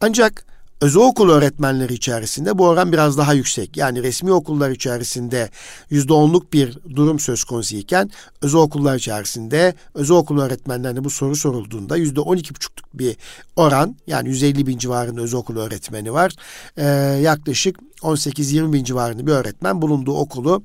Ancak 0.00 0.46
Özel 0.82 1.02
okul 1.02 1.30
öğretmenleri 1.30 1.94
içerisinde 1.94 2.58
bu 2.58 2.66
oran 2.66 2.92
biraz 2.92 3.18
daha 3.18 3.34
yüksek. 3.34 3.76
Yani 3.76 4.02
resmi 4.02 4.32
okullar 4.32 4.70
içerisinde 4.70 5.50
yüzde 5.90 6.12
onluk 6.12 6.52
bir 6.52 6.78
durum 6.96 7.18
söz 7.18 7.44
konusu 7.44 7.76
iken 7.76 8.10
özel 8.42 8.60
okullar 8.60 8.96
içerisinde 8.96 9.74
özel 9.94 10.16
okul 10.16 10.40
öğretmenlerine 10.40 11.04
bu 11.04 11.10
soru 11.10 11.36
sorulduğunda 11.36 11.96
yüzde 11.96 12.20
on 12.20 12.36
iki 12.36 12.54
buçukluk 12.54 12.86
bir 12.94 13.16
oran 13.56 13.96
yani 14.06 14.28
150 14.28 14.66
bin 14.66 14.78
civarında 14.78 15.20
özel 15.20 15.40
okul 15.40 15.56
öğretmeni 15.56 16.12
var. 16.12 16.32
Ee, 16.76 16.84
yaklaşık 17.22 17.78
18-20 18.02 18.72
bin 18.72 18.84
civarında 18.84 19.26
bir 19.26 19.32
öğretmen 19.32 19.82
bulunduğu 19.82 20.14
okulu 20.14 20.62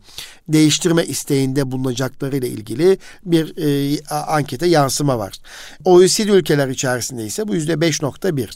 değiştirme 0.47 1.05
isteğinde 1.05 1.71
bulunacaklarıyla 1.71 2.47
ilgili 2.47 2.97
bir 3.25 3.57
e, 3.57 3.99
ankete 4.09 4.67
yansıma 4.67 5.19
var. 5.19 5.33
OECD 5.85 6.29
ülkeler 6.29 6.67
içerisinde 6.67 7.25
ise 7.25 7.47
bu 7.47 7.55
yüzde 7.55 7.73
5.1. 7.73 8.49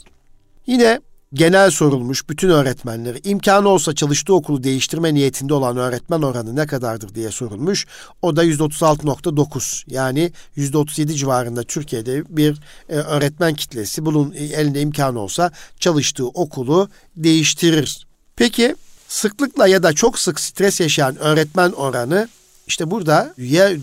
Yine 0.66 1.00
genel 1.34 1.70
sorulmuş 1.70 2.28
bütün 2.28 2.48
öğretmenleri 2.48 3.20
imkanı 3.24 3.68
olsa 3.68 3.94
çalıştığı 3.94 4.34
okulu 4.34 4.64
değiştirme 4.64 5.14
niyetinde 5.14 5.54
olan 5.54 5.76
öğretmen 5.76 6.22
oranı 6.22 6.56
ne 6.56 6.66
kadardır 6.66 7.14
diye 7.14 7.30
sorulmuş. 7.30 7.86
O 8.22 8.36
da 8.36 8.44
%36.9 8.44 9.84
yani 9.86 10.32
%37 10.56 11.14
civarında 11.14 11.62
Türkiye'de 11.62 12.36
bir 12.36 12.60
e, 12.88 12.94
öğretmen 12.94 13.54
kitlesi 13.54 14.04
bunun 14.04 14.32
elinde 14.32 14.80
imkanı 14.80 15.20
olsa 15.20 15.50
çalıştığı 15.80 16.28
okulu 16.28 16.88
değiştirir. 17.16 18.06
Peki 18.36 18.76
sıklıkla 19.08 19.66
ya 19.66 19.82
da 19.82 19.92
çok 19.92 20.18
sık 20.18 20.40
stres 20.40 20.80
yaşayan 20.80 21.16
öğretmen 21.16 21.72
oranı 21.72 22.28
işte 22.66 22.90
burada 22.90 23.34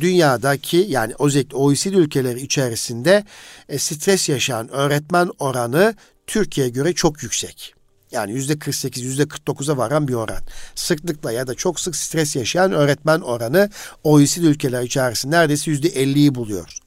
dünyadaki 0.02 0.86
yani 0.90 1.14
özellikle 1.20 1.58
OECD 1.58 1.94
ülkeleri 1.94 2.42
içerisinde 2.42 3.24
e, 3.70 3.78
stres 3.78 4.30
yaşayan 4.30 4.70
öğretmen 4.70 5.32
oranı 5.40 5.96
Türkiye'ye 6.30 6.72
göre 6.72 6.94
çok 6.94 7.24
yüksek. 7.24 7.74
Yani 8.12 8.32
yüzde 8.32 8.60
48, 8.60 9.04
yüzde 9.04 9.24
49'a 9.24 9.78
varan 9.78 10.08
bir 10.08 10.14
oran. 10.14 10.42
Sıklıkla 10.76 11.32
ya 11.32 11.48
da 11.48 11.56
çok 11.56 11.80
sık 11.80 11.96
stres 11.96 12.36
yaşayan 12.36 12.72
öğretmen 12.72 13.20
oranı 13.20 13.70
OECD 14.04 14.44
ülkeler 14.44 14.84
içerisinde 14.84 15.36
neredeyse 15.36 15.72
yüzde 15.72 15.88
50'yi 15.88 16.36
buluyor. 16.36 16.78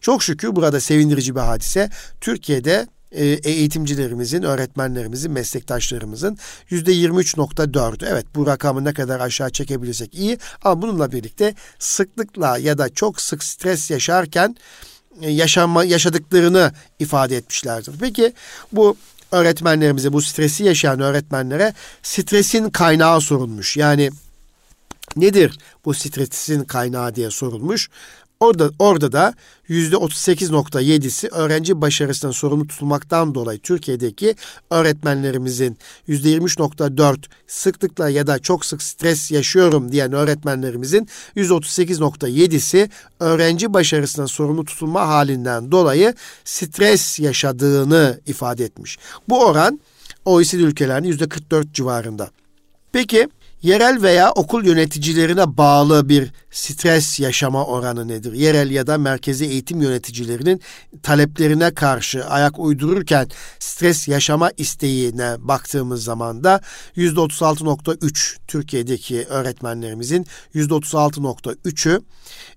Çok 0.00 0.22
şükür 0.22 0.56
burada 0.56 0.80
sevindirici 0.80 1.34
bir 1.34 1.40
hadise. 1.40 1.90
Türkiye'de 2.20 2.86
e, 3.12 3.26
eğitimcilerimizin, 3.26 4.42
öğretmenlerimizin, 4.42 5.32
meslektaşlarımızın 5.32 6.38
yüzde 6.70 6.92
23.4'ü. 6.92 8.06
Evet 8.08 8.26
bu 8.34 8.46
rakamı 8.46 8.84
ne 8.84 8.94
kadar 8.94 9.20
aşağı 9.20 9.50
çekebilirsek 9.50 10.14
iyi 10.14 10.38
ama 10.62 10.82
bununla 10.82 11.12
birlikte 11.12 11.54
sıklıkla 11.78 12.58
ya 12.58 12.78
da 12.78 12.88
çok 12.88 13.20
sık 13.20 13.44
stres 13.44 13.90
yaşarken 13.90 14.56
yaşanma, 15.20 15.84
yaşadıklarını 15.84 16.72
ifade 16.98 17.36
etmişlerdir. 17.36 17.92
Peki 18.00 18.32
bu 18.72 18.96
öğretmenlerimize, 19.32 20.12
bu 20.12 20.22
stresi 20.22 20.64
yaşayan 20.64 21.00
öğretmenlere 21.00 21.74
stresin 22.02 22.70
kaynağı 22.70 23.20
sorulmuş. 23.20 23.76
Yani 23.76 24.10
nedir 25.16 25.58
bu 25.84 25.94
stresin 25.94 26.64
kaynağı 26.64 27.14
diye 27.14 27.30
sorulmuş. 27.30 27.90
Orada, 28.42 28.70
orada 28.78 29.12
da 29.12 29.34
yüzde 29.68 29.96
38.7'si 29.96 31.28
öğrenci 31.28 31.80
başarısından 31.80 32.32
sorumlu 32.32 32.66
tutulmaktan 32.66 33.34
dolayı 33.34 33.58
Türkiye'deki 33.58 34.34
öğretmenlerimizin 34.70 35.78
yüzde 36.06 36.36
23.4 36.36 37.16
sıklıkla 37.46 38.08
ya 38.08 38.26
da 38.26 38.38
çok 38.38 38.64
sık 38.64 38.82
stres 38.82 39.30
yaşıyorum 39.30 39.92
diyen 39.92 40.12
öğretmenlerimizin 40.12 41.08
yüzde 41.34 41.54
38.7'si 41.54 42.90
öğrenci 43.20 43.74
başarısından 43.74 44.26
sorumlu 44.26 44.64
tutulma 44.64 45.08
halinden 45.08 45.72
dolayı 45.72 46.14
stres 46.44 47.20
yaşadığını 47.20 48.20
ifade 48.26 48.64
etmiş. 48.64 48.98
Bu 49.28 49.44
oran 49.44 49.80
OECD 50.24 50.54
ülkelerinin 50.54 51.08
yüzde 51.08 51.28
44 51.28 51.74
civarında. 51.74 52.30
Peki 52.92 53.28
Yerel 53.62 54.02
veya 54.02 54.32
okul 54.32 54.64
yöneticilerine 54.64 55.56
bağlı 55.56 56.08
bir 56.08 56.32
stres 56.52 57.20
yaşama 57.20 57.64
oranı 57.64 58.08
nedir? 58.08 58.32
Yerel 58.32 58.70
ya 58.70 58.86
da 58.86 58.98
merkezi 58.98 59.44
eğitim 59.44 59.82
yöneticilerinin 59.82 60.60
taleplerine 61.02 61.74
karşı 61.74 62.26
ayak 62.26 62.58
uydururken 62.58 63.28
stres 63.58 64.08
yaşama 64.08 64.50
isteğine 64.56 65.36
baktığımız 65.38 66.04
zaman 66.04 66.44
da 66.44 66.60
%36.3 66.96 68.36
Türkiye'deki 68.46 69.24
öğretmenlerimizin 69.24 70.26
%36.3'ü 70.54 72.02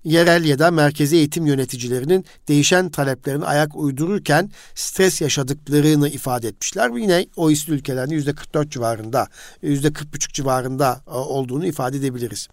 yerel 0.04 0.44
ya 0.44 0.58
da 0.58 0.70
merkezi 0.70 1.16
eğitim 1.16 1.46
yöneticilerinin 1.46 2.24
değişen 2.48 2.88
taleplerine 2.88 3.44
ayak 3.44 3.76
uydururken 3.76 4.50
stres 4.74 5.20
yaşadıklarını 5.20 6.08
ifade 6.08 6.48
etmişler. 6.48 6.90
Yine 6.90 7.26
OECD 7.36 7.68
ülkelerinde 7.68 8.14
%44 8.14 8.70
civarında, 8.70 9.28
%40,5 9.62 10.32
civarında 10.32 11.00
e, 11.06 11.10
olduğunu 11.10 11.66
ifade 11.66 11.96
edebiliriz. 11.96 12.48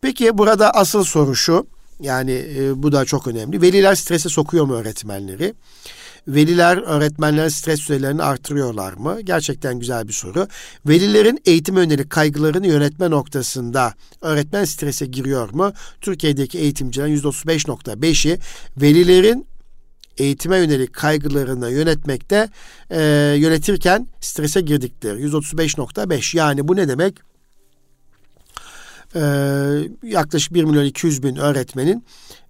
Peki 0.00 0.38
burada 0.38 0.70
asıl 0.70 1.04
soru 1.04 1.34
şu, 1.34 1.66
yani 2.00 2.46
e, 2.58 2.82
bu 2.82 2.92
da 2.92 3.04
çok 3.04 3.26
önemli. 3.26 3.62
Veliler 3.62 3.94
strese 3.94 4.28
sokuyor 4.28 4.64
mu 4.64 4.74
öğretmenleri? 4.74 5.54
Veliler 6.28 6.76
öğretmenlerin 6.76 7.48
stres 7.48 7.80
sürelerini 7.80 8.22
artırıyorlar 8.22 8.92
mı? 8.92 9.20
Gerçekten 9.20 9.78
güzel 9.78 10.08
bir 10.08 10.12
soru. 10.12 10.48
Velilerin 10.86 11.40
eğitim 11.44 11.76
yönelik 11.76 12.10
kaygılarını 12.10 12.66
yönetme 12.66 13.10
noktasında 13.10 13.94
öğretmen 14.22 14.64
strese 14.64 15.06
giriyor 15.06 15.50
mu? 15.50 15.72
Türkiye'deki 16.00 16.58
eğitimcilerin 16.58 17.16
%35.5'i 17.16 18.38
velilerin 18.76 19.46
eğitime 20.18 20.58
yönelik 20.58 20.92
kaygılarını 20.92 21.70
yönetmekte 21.70 22.48
e, 22.90 23.00
yönetirken 23.38 24.06
strese 24.20 24.60
girdikleri 24.60 25.20
%35.5 25.20 26.36
yani 26.36 26.68
bu 26.68 26.76
ne 26.76 26.88
demek? 26.88 27.27
E, 29.14 29.20
yaklaşık 30.02 30.54
1 30.54 30.64
milyon 30.64 30.84
200 30.84 31.22
bin 31.22 31.36
öğretmenin 31.36 32.04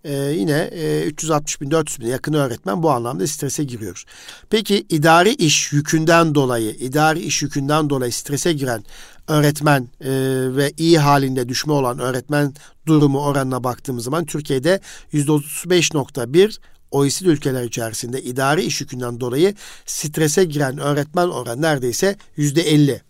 e, 0.04 0.14
yine 0.14 0.70
e, 0.72 1.04
360 1.04 1.60
bin 1.60 1.70
400 1.70 2.00
bin 2.00 2.06
yakın 2.06 2.32
öğretmen 2.32 2.82
bu 2.82 2.90
anlamda 2.90 3.26
strese 3.26 3.64
giriyor. 3.64 4.04
Peki 4.50 4.86
idari 4.88 5.34
iş 5.34 5.72
yükünden 5.72 6.34
dolayı, 6.34 6.70
idari 6.70 7.20
iş 7.20 7.42
yükünden 7.42 7.90
dolayı 7.90 8.12
strese 8.12 8.52
giren 8.52 8.84
öğretmen 9.28 9.88
e, 10.00 10.10
ve 10.56 10.72
iyi 10.76 10.98
halinde 10.98 11.48
düşme 11.48 11.72
olan 11.72 11.98
öğretmen 11.98 12.54
durumu 12.86 13.20
oranına 13.20 13.64
baktığımız 13.64 14.04
zaman 14.04 14.24
Türkiye'de 14.24 14.80
%35.1 15.12 16.58
OECD 16.90 17.26
ülkeler 17.26 17.64
içerisinde 17.64 18.22
idari 18.22 18.62
iş 18.62 18.80
yükünden 18.80 19.20
dolayı 19.20 19.54
strese 19.86 20.44
giren 20.44 20.78
öğretmen 20.78 21.28
oranı 21.28 21.62
neredeyse 21.62 22.16
%50. 22.38 23.00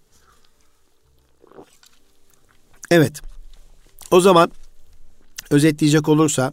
Evet. 2.91 3.28
O 4.11 4.21
zaman 4.21 4.51
özetleyecek 5.51 6.09
olursa 6.09 6.53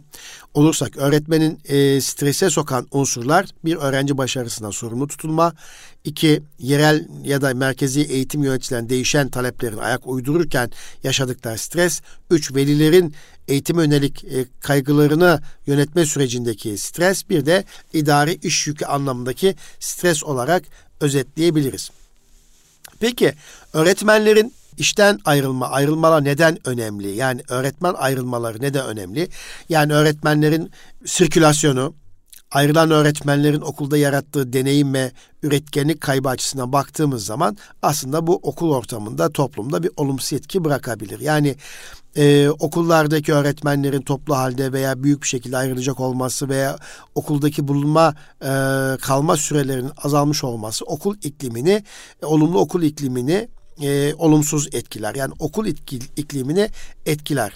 olursak 0.54 0.96
öğretmenin 0.96 1.60
e, 1.64 2.00
strese 2.00 2.50
sokan 2.50 2.86
unsurlar 2.90 3.46
bir 3.64 3.76
öğrenci 3.76 4.18
başarısından 4.18 4.70
sorumlu 4.70 5.08
tutulma, 5.08 5.52
iki 6.04 6.42
yerel 6.58 7.08
ya 7.24 7.40
da 7.40 7.54
merkezi 7.54 8.00
eğitim 8.00 8.42
yöneticilerin 8.42 8.88
değişen 8.88 9.28
taleplerin 9.28 9.76
ayak 9.76 10.06
uydururken 10.06 10.70
yaşadıkları 11.02 11.58
stres, 11.58 12.00
üç 12.30 12.54
velilerin 12.54 13.14
eğitim 13.48 13.80
yönelik 13.80 14.24
e, 14.24 14.44
kaygılarını 14.60 15.40
yönetme 15.66 16.06
sürecindeki 16.06 16.78
stres, 16.78 17.30
bir 17.30 17.46
de 17.46 17.64
idari 17.92 18.38
iş 18.42 18.66
yükü 18.66 18.84
anlamındaki 18.84 19.54
stres 19.80 20.24
olarak 20.24 20.62
özetleyebiliriz. 21.00 21.90
Peki 23.00 23.34
öğretmenlerin 23.72 24.52
işten 24.78 25.18
ayrılma, 25.24 25.68
ayrılmalar 25.68 26.24
neden 26.24 26.58
önemli? 26.68 27.16
Yani 27.16 27.42
öğretmen 27.48 27.94
ayrılmaları 27.94 28.62
neden 28.62 28.86
önemli? 28.86 29.28
Yani 29.68 29.92
öğretmenlerin 29.92 30.70
sirkülasyonu, 31.04 31.94
ayrılan 32.50 32.90
öğretmenlerin 32.90 33.60
okulda 33.60 33.96
yarattığı 33.96 34.52
deneyim 34.52 34.94
ve 34.94 35.12
üretkenlik 35.42 36.00
kaybı 36.00 36.28
açısından 36.28 36.72
baktığımız 36.72 37.24
zaman 37.24 37.56
aslında 37.82 38.26
bu 38.26 38.40
okul 38.42 38.70
ortamında 38.70 39.32
toplumda 39.32 39.82
bir 39.82 39.90
olumsuz 39.96 40.32
etki 40.32 40.64
bırakabilir. 40.64 41.20
Yani 41.20 41.56
e, 42.16 42.48
okullardaki 42.48 43.32
öğretmenlerin 43.32 44.02
toplu 44.02 44.36
halde 44.36 44.72
veya 44.72 45.02
büyük 45.02 45.22
bir 45.22 45.28
şekilde 45.28 45.56
ayrılacak 45.56 46.00
olması 46.00 46.48
veya 46.48 46.78
okuldaki 47.14 47.68
bulunma 47.68 48.14
e, 48.42 48.50
kalma 49.02 49.36
sürelerinin 49.36 49.92
azalmış 50.04 50.44
olması 50.44 50.84
okul 50.84 51.16
iklimini, 51.22 51.84
e, 52.22 52.26
olumlu 52.26 52.58
okul 52.58 52.82
iklimini 52.82 53.48
e, 53.82 54.14
olumsuz 54.14 54.68
etkiler. 54.72 55.14
Yani 55.14 55.34
okul 55.38 55.66
iklimini 56.16 56.70
etkiler. 57.06 57.52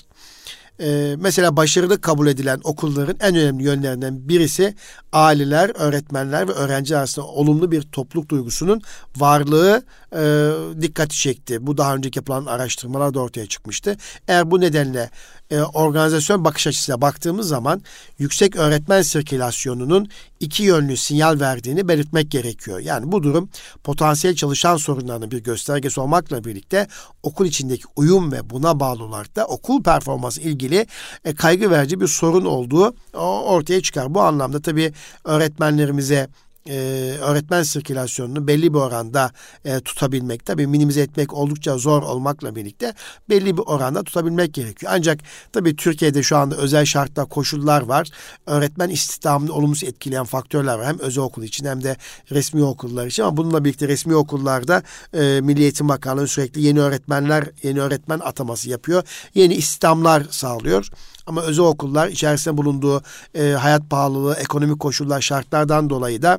Ee, 0.83 1.17
mesela 1.19 1.57
başarılı 1.57 2.01
kabul 2.01 2.27
edilen 2.27 2.61
okulların 2.65 3.17
en 3.21 3.37
önemli 3.37 3.65
yönlerinden 3.65 4.29
birisi 4.29 4.75
aileler, 5.13 5.73
öğretmenler 5.75 6.49
ve 6.49 6.53
öğrenci 6.53 6.97
arasında 6.97 7.27
olumlu 7.27 7.71
bir 7.71 7.83
topluluk 7.83 8.29
duygusunun 8.29 8.83
varlığı 9.17 9.83
e, 10.13 10.51
dikkati 10.81 11.17
çekti. 11.17 11.67
Bu 11.67 11.79
daha 11.79 11.95
önceki 11.95 12.19
yapılan 12.19 12.47
araştırmalarda 12.47 13.21
ortaya 13.21 13.47
çıkmıştı. 13.47 13.97
Eğer 14.29 14.51
bu 14.51 14.61
nedenle 14.61 15.11
e, 15.51 15.61
organizasyon 15.61 16.45
bakış 16.45 16.67
açısıyla 16.67 17.01
baktığımız 17.01 17.49
zaman 17.49 17.83
yüksek 18.19 18.57
öğretmen 18.57 19.03
sirkülasyonunun 19.03 20.09
iki 20.41 20.63
yönlü 20.63 20.97
sinyal 20.97 21.41
verdiğini 21.41 21.89
belirtmek 21.89 22.31
gerekiyor. 22.31 22.79
Yani 22.79 23.13
bu 23.13 23.23
durum 23.23 23.49
potansiyel 23.85 24.37
çalışan 24.37 24.77
sorunlarının 24.77 25.31
bir 25.31 25.43
göstergesi 25.43 26.01
olmakla 26.01 26.45
birlikte 26.45 26.87
okul 27.23 27.47
içindeki 27.47 27.85
uyum 27.97 28.33
ve 28.33 28.51
buna 28.51 28.81
bağlı 28.81 29.05
olarak 29.05 29.37
da 29.37 29.47
okul 29.47 29.83
performansı 29.83 30.41
ilgili 30.41 30.87
e, 31.25 31.35
kaygı 31.35 31.71
verici 31.71 32.01
bir 32.01 32.07
sorun 32.07 32.45
olduğu 32.45 32.95
ortaya 33.45 33.83
çıkar. 33.83 34.15
Bu 34.15 34.21
anlamda 34.21 34.63
tabii 34.63 34.93
öğretmenlerimize 35.25 36.29
e, 36.69 36.75
öğretmen 37.21 37.63
sirkülasyonunu 37.63 38.47
belli 38.47 38.75
bir 38.75 38.79
oranda 38.79 39.31
e, 39.65 39.81
tutabilmek 39.81 40.47
tabii 40.47 40.67
minimize 40.67 41.01
etmek 41.01 41.35
oldukça 41.35 41.79
zor 41.79 42.03
olmakla 42.03 42.57
birlikte 42.57 42.95
belli 43.29 43.57
bir 43.57 43.63
oranda 43.63 44.03
tutabilmek 44.03 44.55
gerekiyor. 44.55 44.93
Ancak 44.95 45.21
tabii 45.53 45.77
Türkiye'de 45.77 46.23
şu 46.23 46.37
anda 46.37 46.57
özel 46.57 46.85
şartlar, 46.85 47.29
koşullar 47.29 47.83
var. 47.83 48.09
Öğretmen 48.47 48.89
istihdamını 48.89 49.53
olumsuz 49.53 49.89
etkileyen 49.89 50.25
faktörler 50.25 50.79
var. 50.79 50.87
Hem 50.87 50.99
özel 50.99 51.25
okul 51.25 51.43
için 51.43 51.67
hem 51.67 51.85
de 51.85 51.97
resmi 52.31 52.65
okullar 52.65 53.07
için 53.07 53.23
ama 53.23 53.37
bununla 53.37 53.65
birlikte 53.65 53.89
resmi 53.89 54.15
okullarda 54.15 54.83
e, 55.15 55.41
Milli 55.41 55.63
Eğitim 55.63 55.89
Bakanlığı 55.89 56.29
sürekli 56.29 56.63
yeni 56.63 56.81
öğretmenler, 56.81 57.51
yeni 57.63 57.81
öğretmen 57.81 58.19
ataması 58.19 58.71
yapıyor. 58.71 59.03
Yeni 59.35 59.55
istihdamlar 59.55 60.27
sağlıyor. 60.31 60.89
Ama 61.27 61.43
özel 61.43 61.65
okullar 61.65 62.09
içerisinde 62.09 62.57
bulunduğu 62.57 63.03
e, 63.35 63.51
hayat 63.51 63.91
pahalılığı, 63.91 64.35
ekonomik 64.35 64.81
koşullar, 64.81 65.21
şartlardan 65.21 65.91
dolayı 65.91 66.23
da 66.23 66.39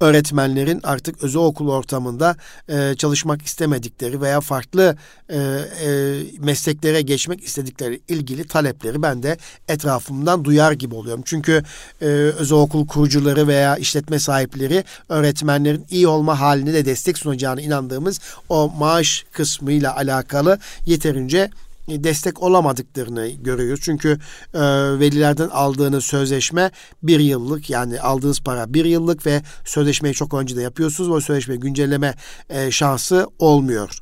öğretmenlerin 0.00 0.80
artık 0.82 1.22
özel 1.22 1.42
okul 1.42 1.68
ortamında 1.68 2.36
e, 2.68 2.94
çalışmak 2.98 3.42
istemedikleri 3.42 4.20
veya 4.20 4.40
farklı 4.40 4.96
e, 5.28 5.36
e, 5.36 6.22
mesleklere 6.38 7.02
geçmek 7.02 7.44
istedikleri 7.44 8.00
ilgili 8.08 8.46
talepleri 8.46 9.02
ben 9.02 9.22
de 9.22 9.38
etrafımdan 9.68 10.44
duyar 10.44 10.72
gibi 10.72 10.94
oluyorum. 10.94 11.22
Çünkü 11.24 11.62
e, 12.00 12.06
özel 12.06 12.58
okul 12.58 12.86
kurucuları 12.86 13.48
veya 13.48 13.76
işletme 13.76 14.18
sahipleri 14.18 14.84
öğretmenlerin 15.08 15.86
iyi 15.90 16.08
olma 16.08 16.40
haline 16.40 16.74
de 16.74 16.84
destek 16.84 17.18
sunacağını 17.18 17.62
inandığımız 17.62 18.20
o 18.48 18.72
maaş 18.78 19.24
kısmıyla 19.32 19.96
alakalı 19.96 20.58
yeterince 20.86 21.50
destek 21.88 22.42
olamadıklarını 22.42 23.28
görüyoruz. 23.28 23.80
Çünkü 23.84 24.18
e, 24.54 24.60
velilerden 25.00 25.48
aldığınız 25.48 26.04
sözleşme 26.04 26.70
bir 27.02 27.20
yıllık 27.20 27.70
yani 27.70 28.00
aldığınız 28.00 28.40
para 28.40 28.74
bir 28.74 28.84
yıllık 28.84 29.26
ve 29.26 29.42
sözleşmeyi 29.64 30.14
çok 30.14 30.34
önce 30.34 30.56
de 30.56 30.62
yapıyorsunuz. 30.62 31.10
O 31.10 31.20
sözleşmeyi 31.20 31.60
güncelleme 31.60 32.14
e, 32.48 32.70
şansı 32.70 33.26
olmuyor. 33.38 33.98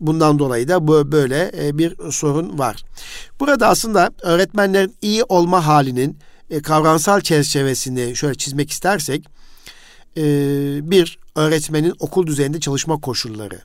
Bundan 0.00 0.38
dolayı 0.38 0.68
da 0.68 0.88
bu 0.88 1.12
böyle 1.12 1.52
e, 1.58 1.78
bir 1.78 2.10
sorun 2.10 2.58
var. 2.58 2.82
Burada 3.40 3.68
aslında 3.68 4.10
öğretmenlerin 4.22 4.96
iyi 5.02 5.24
olma 5.24 5.66
halinin 5.66 6.18
e, 6.50 6.62
kavramsal 6.62 7.20
çerçevesini 7.20 8.16
şöyle 8.16 8.34
çizmek 8.34 8.70
istersek 8.70 9.28
e, 10.16 10.22
bir 10.90 11.18
öğretmenin 11.34 11.94
okul 11.98 12.26
düzeyinde 12.26 12.60
çalışma 12.60 13.00
koşulları 13.00 13.60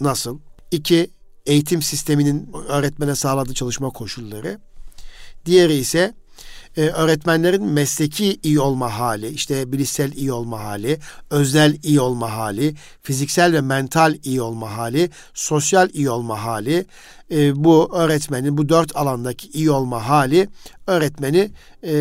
nasıl? 0.00 0.38
İki 0.70 1.10
eğitim 1.46 1.82
sisteminin 1.82 2.52
öğretmene 2.68 3.14
sağladığı 3.14 3.54
çalışma 3.54 3.90
koşulları. 3.90 4.58
Diğeri 5.46 5.74
ise 5.74 6.14
e, 6.76 6.80
öğretmenlerin 6.80 7.64
mesleki 7.64 8.38
iyi 8.42 8.60
olma 8.60 8.98
hali, 8.98 9.28
işte 9.28 9.72
bilişsel 9.72 10.12
iyi 10.12 10.32
olma 10.32 10.64
hali, 10.64 10.98
öznel 11.30 11.76
iyi 11.82 12.00
olma 12.00 12.36
hali, 12.36 12.74
fiziksel 13.02 13.52
ve 13.52 13.60
mental 13.60 14.14
iyi 14.24 14.42
olma 14.42 14.76
hali, 14.76 15.10
sosyal 15.34 15.90
iyi 15.90 16.10
olma 16.10 16.44
hali, 16.44 16.86
e, 17.30 17.64
bu 17.64 17.96
öğretmenin 17.96 18.58
bu 18.58 18.68
dört 18.68 18.96
alandaki 18.96 19.48
iyi 19.48 19.70
olma 19.70 20.08
hali 20.08 20.48
öğretmeni 20.86 21.50
e, 21.84 21.94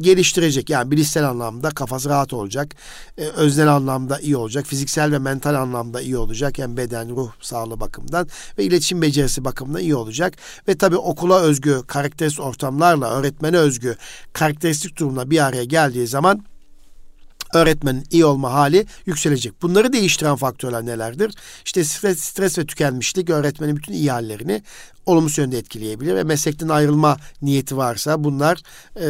geliştirecek. 0.00 0.70
Yani 0.70 0.90
bilişsel 0.90 1.28
anlamda 1.28 1.70
kafası 1.70 2.08
rahat 2.08 2.32
olacak. 2.32 2.74
E, 3.18 3.24
öznel 3.24 3.68
anlamda 3.68 4.18
iyi 4.18 4.36
olacak. 4.36 4.66
Fiziksel 4.66 5.12
ve 5.12 5.18
mental 5.18 5.54
anlamda 5.54 6.00
iyi 6.00 6.16
olacak. 6.16 6.58
Yani 6.58 6.76
beden, 6.76 7.16
ruh 7.16 7.30
sağlığı 7.40 7.80
bakımından 7.80 8.28
ve 8.58 8.64
iletişim 8.64 9.02
becerisi 9.02 9.44
bakımından 9.44 9.82
iyi 9.82 9.94
olacak. 9.94 10.34
Ve 10.68 10.78
tabii 10.78 10.96
okula 10.96 11.40
özgü 11.40 11.82
karakteristik 11.86 12.44
ortamlarla 12.44 13.10
öğretmene 13.10 13.56
özgü 13.56 13.96
karakteristik 14.32 14.98
durumla 14.98 15.30
bir 15.30 15.44
araya 15.44 15.64
geldiği 15.64 16.06
zaman 16.06 16.44
öğretmenin 17.54 18.04
iyi 18.10 18.24
olma 18.24 18.52
hali 18.52 18.86
yükselecek. 19.06 19.62
Bunları 19.62 19.92
değiştiren 19.92 20.36
faktörler 20.36 20.86
nelerdir? 20.86 21.34
İşte 21.64 21.84
stres, 21.84 22.20
stres 22.20 22.58
ve 22.58 22.66
tükenmişlik 22.66 23.30
öğretmenin 23.30 23.76
bütün 23.76 23.92
iyi 23.92 24.10
hallerini 24.10 24.62
olumsuz 25.06 25.38
yönde 25.38 25.58
etkileyebilir 25.58 26.14
ve 26.14 26.24
meslekten 26.24 26.68
ayrılma 26.68 27.16
niyeti 27.42 27.76
varsa 27.76 28.24
bunlar 28.24 28.62
e, 28.96 29.08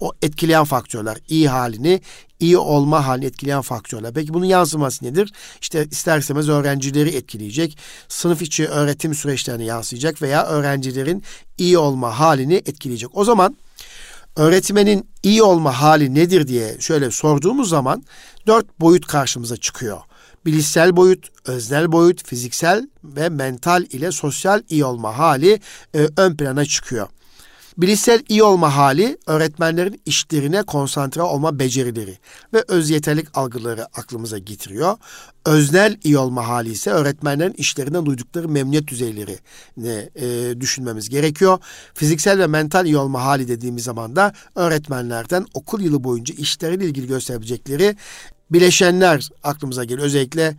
o 0.00 0.12
etkileyen 0.22 0.64
faktörler, 0.64 1.18
iyi 1.28 1.48
halini, 1.48 2.00
iyi 2.40 2.58
olma 2.58 3.06
halini 3.06 3.26
etkileyen 3.26 3.62
faktörler. 3.62 4.12
Peki 4.14 4.34
bunun 4.34 4.44
yansıması 4.44 5.04
nedir? 5.04 5.32
İşte 5.60 5.86
isterseniz 5.90 6.48
öğrencileri 6.48 7.16
etkileyecek, 7.16 7.78
sınıf 8.08 8.42
içi 8.42 8.66
öğretim 8.66 9.14
süreçlerine 9.14 9.64
yansıyacak 9.64 10.22
veya 10.22 10.46
öğrencilerin 10.46 11.22
iyi 11.58 11.78
olma 11.78 12.18
halini 12.18 12.54
etkileyecek. 12.54 13.10
O 13.12 13.24
zaman 13.24 13.56
öğretmenin 14.36 15.08
iyi 15.22 15.42
olma 15.42 15.80
hali 15.80 16.14
nedir 16.14 16.48
diye 16.48 16.76
şöyle 16.80 17.10
sorduğumuz 17.10 17.68
zaman 17.68 18.04
dört 18.46 18.80
boyut 18.80 19.06
karşımıza 19.06 19.56
çıkıyor. 19.56 19.98
Bilişsel 20.46 20.96
boyut, 20.96 21.28
öznel 21.44 21.92
boyut, 21.92 22.24
fiziksel 22.24 22.88
ve 23.04 23.28
mental 23.28 23.82
ile 23.82 24.12
sosyal 24.12 24.62
iyi 24.68 24.84
olma 24.84 25.18
hali 25.18 25.60
e, 25.94 26.08
ön 26.16 26.36
plana 26.36 26.64
çıkıyor. 26.64 27.08
Bilişsel 27.80 28.22
iyi 28.28 28.42
olma 28.42 28.76
hali 28.76 29.18
öğretmenlerin 29.26 30.00
işlerine 30.06 30.62
konsantre 30.62 31.22
olma 31.22 31.58
becerileri 31.58 32.18
ve 32.54 32.64
öz 32.68 32.90
yeterlik 32.90 33.38
algıları 33.38 33.84
aklımıza 33.84 34.38
getiriyor. 34.38 34.96
Öznel 35.46 35.96
iyi 36.04 36.18
olma 36.18 36.48
hali 36.48 36.70
ise 36.70 36.90
öğretmenlerin 36.90 37.52
işlerinden 37.52 38.06
duydukları 38.06 38.48
memnuniyet 38.48 38.88
düzeyleri 38.88 39.38
ne 39.76 40.08
e, 40.14 40.54
düşünmemiz 40.60 41.08
gerekiyor. 41.08 41.58
Fiziksel 41.94 42.38
ve 42.38 42.46
mental 42.46 42.86
iyi 42.86 42.96
olma 42.96 43.24
hali 43.24 43.48
dediğimiz 43.48 43.84
zaman 43.84 44.16
da 44.16 44.32
öğretmenlerden 44.54 45.46
okul 45.54 45.80
yılı 45.80 46.04
boyunca 46.04 46.34
işleriyle 46.34 46.84
ilgili 46.84 47.06
gösterebilecekleri 47.06 47.96
bileşenler 48.50 49.28
aklımıza 49.42 49.84
geliyor. 49.84 50.06
Özellikle 50.06 50.56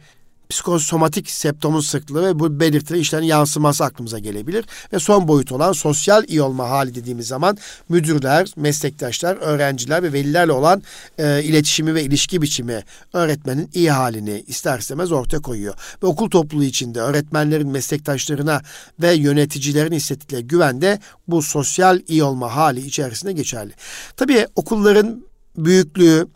psikosomatik 0.52 1.30
septomun 1.30 1.80
sıklığı 1.80 2.26
ve 2.26 2.40
bu 2.40 2.60
belirtileri 2.60 3.02
işlerin 3.02 3.24
yansıması 3.24 3.84
aklımıza 3.84 4.20
gelebilir. 4.20 4.66
Ve 4.94 5.00
son 5.00 5.28
boyut 5.28 5.52
olan 5.52 5.74
sosyal 5.74 6.24
iyi 6.28 6.42
olma 6.42 6.70
hali 6.70 6.96
dediğimiz 6.96 7.28
zaman 7.28 7.58
müdürler, 7.90 8.54
meslektaşlar, 8.56 9.36
öğrenciler 9.36 10.04
ve 10.04 10.14
velilerle 10.14 10.52
olan 10.52 10.84
e, 11.18 11.44
iletişimi 11.44 11.96
ve 11.96 12.04
ilişki 12.04 12.42
biçimi 12.42 12.84
öğretmenin 13.14 13.70
iyi 13.74 13.92
halini 13.92 14.44
ister 14.48 14.80
istemez 14.80 15.12
ortaya 15.12 15.40
koyuyor. 15.40 15.74
Ve 16.04 16.08
okul 16.08 16.30
topluluğu 16.30 16.64
içinde 16.64 17.02
öğretmenlerin 17.02 17.68
meslektaşlarına 17.68 18.62
ve 19.02 19.14
yöneticilerin 19.14 19.92
hissettikleri 19.92 20.48
güven 20.48 20.82
de 20.82 21.00
bu 21.28 21.42
sosyal 21.42 22.00
iyi 22.08 22.24
olma 22.24 22.56
hali 22.56 22.86
içerisinde 22.86 23.34
geçerli. 23.34 23.74
Tabii 24.18 24.48
okulların 24.56 25.24
büyüklüğü, 25.58 26.28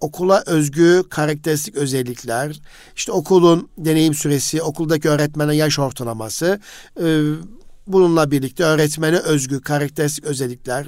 okula 0.00 0.42
özgü 0.46 1.02
karakteristik 1.10 1.74
özellikler, 1.74 2.60
işte 2.96 3.12
okulun 3.12 3.68
deneyim 3.78 4.14
süresi, 4.14 4.62
okuldaki 4.62 5.08
öğretmene 5.08 5.56
yaş 5.56 5.78
ortalaması, 5.78 6.60
e, 7.02 7.22
bununla 7.88 8.30
birlikte 8.30 8.64
öğretmene 8.64 9.18
özgü 9.18 9.60
karakteristik 9.60 10.24
özellikler 10.24 10.86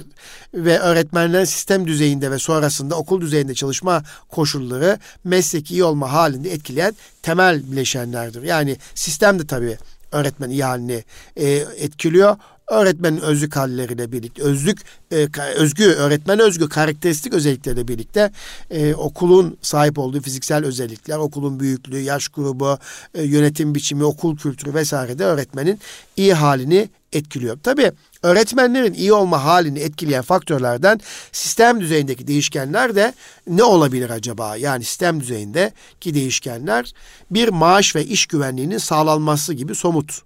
ve 0.53 0.79
öğretmenlerin 0.79 1.45
sistem 1.45 1.87
düzeyinde 1.87 2.31
ve 2.31 2.39
sonrasında 2.39 2.95
okul 2.95 3.21
düzeyinde 3.21 3.53
çalışma 3.53 4.03
koşulları 4.29 4.99
mesleki 5.23 5.73
iyi 5.73 5.83
olma 5.83 6.13
halinde 6.13 6.51
etkileyen 6.51 6.95
temel 7.21 7.71
bileşenlerdir. 7.71 8.43
Yani 8.43 8.77
sistem 8.95 9.39
de 9.39 9.47
tabii 9.47 9.77
öğretmen 10.11 10.49
iyi 10.49 10.63
halini 10.63 11.03
e, 11.35 11.49
etkiliyor 11.77 12.37
öğretmenin 12.71 13.21
özlük 13.21 13.55
halleriyle 13.55 14.11
birlikte, 14.11 14.43
özlük, 14.43 14.79
e, 15.11 15.27
özgü, 15.55 15.85
öğretmen 15.85 16.39
özgü 16.39 16.69
karakteristik 16.69 17.33
özellikleriyle 17.33 17.87
birlikte 17.87 18.31
e, 18.69 18.93
okulun 18.93 19.57
sahip 19.61 19.99
olduğu 19.99 20.21
fiziksel 20.21 20.65
özellikler, 20.65 21.17
okulun 21.17 21.59
büyüklüğü, 21.59 21.99
yaş 21.99 22.27
grubu, 22.27 22.77
e, 23.15 23.23
yönetim 23.23 23.75
biçimi, 23.75 24.03
okul 24.03 24.37
kültürü 24.37 24.73
vesaire 24.73 25.19
de 25.19 25.25
öğretmenin 25.25 25.79
iyi 26.17 26.33
halini 26.33 26.89
etkiliyor. 27.13 27.57
Tabii 27.63 27.91
öğretmenlerin 28.23 28.93
iyi 28.93 29.13
olma 29.13 29.43
halini 29.43 29.79
etkileyen 29.79 30.21
faktörlerden 30.21 30.99
sistem 31.31 31.81
düzeyindeki 31.81 32.27
değişkenler 32.27 32.95
de 32.95 33.13
ne 33.47 33.63
olabilir 33.63 34.09
acaba? 34.09 34.55
Yani 34.55 34.83
sistem 34.83 35.19
düzeyindeki 35.19 36.13
değişkenler 36.13 36.93
bir 37.31 37.49
maaş 37.49 37.95
ve 37.95 38.05
iş 38.05 38.25
güvenliğinin 38.25 38.77
sağlanması 38.77 39.53
gibi 39.53 39.75
somut 39.75 40.21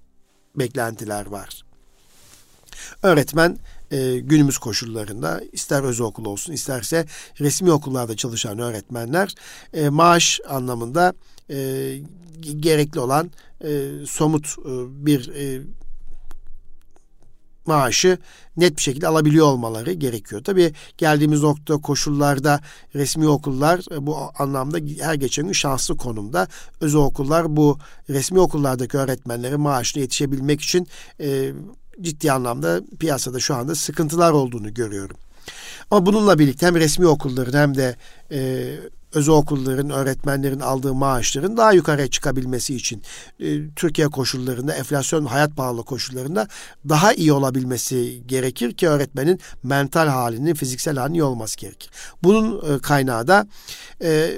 beklentiler 0.55 1.25
var. 1.25 1.64
Öğretmen 3.03 3.57
e, 3.91 4.19
günümüz 4.19 4.57
koşullarında 4.57 5.41
ister 5.51 5.83
özel 5.83 6.05
okul 6.05 6.25
olsun 6.25 6.53
isterse 6.53 7.05
resmi 7.39 7.71
okullarda 7.71 8.15
çalışan 8.15 8.59
öğretmenler 8.59 9.35
e, 9.73 9.89
maaş 9.89 10.39
anlamında 10.49 11.13
e, 11.49 11.91
gerekli 12.59 12.99
olan 12.99 13.31
e, 13.63 13.89
somut 14.07 14.45
e, 14.47 14.71
bir 15.05 15.29
e, 15.35 15.61
maaşı 17.65 18.17
net 18.57 18.77
bir 18.77 18.81
şekilde 18.81 19.07
alabiliyor 19.07 19.45
olmaları 19.45 19.93
gerekiyor. 19.93 20.43
Tabii 20.43 20.73
geldiğimiz 20.97 21.43
nokta 21.43 21.77
koşullarda 21.77 22.59
resmi 22.95 23.27
okullar 23.27 23.95
e, 23.95 24.05
bu 24.05 24.17
anlamda 24.39 24.77
her 24.99 25.13
geçen 25.13 25.45
gün 25.45 25.53
şanslı 25.53 25.97
konumda. 25.97 26.47
Özel 26.81 27.01
okullar 27.01 27.55
bu 27.55 27.79
resmi 28.09 28.39
okullardaki 28.39 28.97
öğretmenlerin 28.97 29.61
maaşına 29.61 30.01
yetişebilmek 30.01 30.61
için 30.61 30.87
e, 31.19 31.53
ciddi 32.01 32.31
anlamda 32.31 32.81
piyasada 32.99 33.39
şu 33.39 33.55
anda 33.55 33.75
sıkıntılar 33.75 34.31
olduğunu 34.31 34.73
görüyorum. 34.73 35.17
Ama 35.91 36.05
bununla 36.05 36.39
birlikte 36.39 36.65
hem 36.65 36.75
resmi 36.75 37.07
okulların 37.07 37.59
hem 37.59 37.75
de 37.75 37.95
e, 38.31 38.69
özel 39.13 39.35
okulların, 39.35 39.89
öğretmenlerin 39.89 40.59
aldığı 40.59 40.93
maaşların 40.93 41.57
daha 41.57 41.73
yukarıya 41.73 42.07
çıkabilmesi 42.07 42.75
için 42.75 43.01
e, 43.39 43.69
Türkiye 43.75 44.07
koşullarında, 44.07 44.73
enflasyon, 44.73 45.25
hayat 45.25 45.55
pahalı 45.55 45.83
koşullarında 45.83 46.47
daha 46.89 47.13
iyi 47.13 47.33
olabilmesi 47.33 48.23
gerekir 48.25 48.73
ki 48.73 48.87
öğretmenin 48.89 49.39
mental 49.63 50.07
halinin, 50.07 50.53
fiziksel 50.53 50.97
halinin 50.97 51.15
iyi 51.19 51.23
olması 51.23 51.57
gerekir. 51.57 51.89
Bunun 52.23 52.75
e, 52.75 52.79
kaynağı 52.79 53.27
da 53.27 53.47
e, 54.01 54.31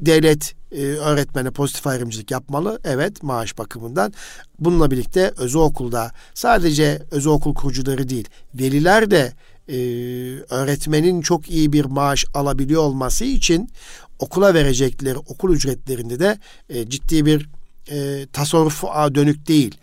devlet 0.00 0.54
e, 0.72 0.82
öğretmene 0.82 1.50
pozitif 1.50 1.86
ayrımcılık 1.86 2.30
yapmalı. 2.30 2.80
Evet 2.84 3.22
maaş 3.22 3.58
bakımından. 3.58 4.12
Bununla 4.58 4.90
birlikte 4.90 5.32
özel 5.36 5.62
okulda 5.62 6.12
sadece 6.34 7.02
özel 7.10 7.32
okul 7.32 7.54
kurucuları 7.54 8.08
değil, 8.08 8.28
veliler 8.54 9.10
de 9.10 9.32
e, 9.68 9.76
öğretmenin 10.50 11.20
çok 11.20 11.50
iyi 11.50 11.72
bir 11.72 11.84
maaş 11.84 12.24
alabiliyor 12.34 12.82
olması 12.82 13.24
için 13.24 13.70
okula 14.18 14.54
verecekleri 14.54 15.18
okul 15.18 15.52
ücretlerinde 15.52 16.20
de 16.20 16.38
e, 16.68 16.88
ciddi 16.88 17.26
bir 17.26 17.48
e, 17.90 18.26
tasarrufa 18.32 19.14
dönük 19.14 19.48
değil. 19.48 19.74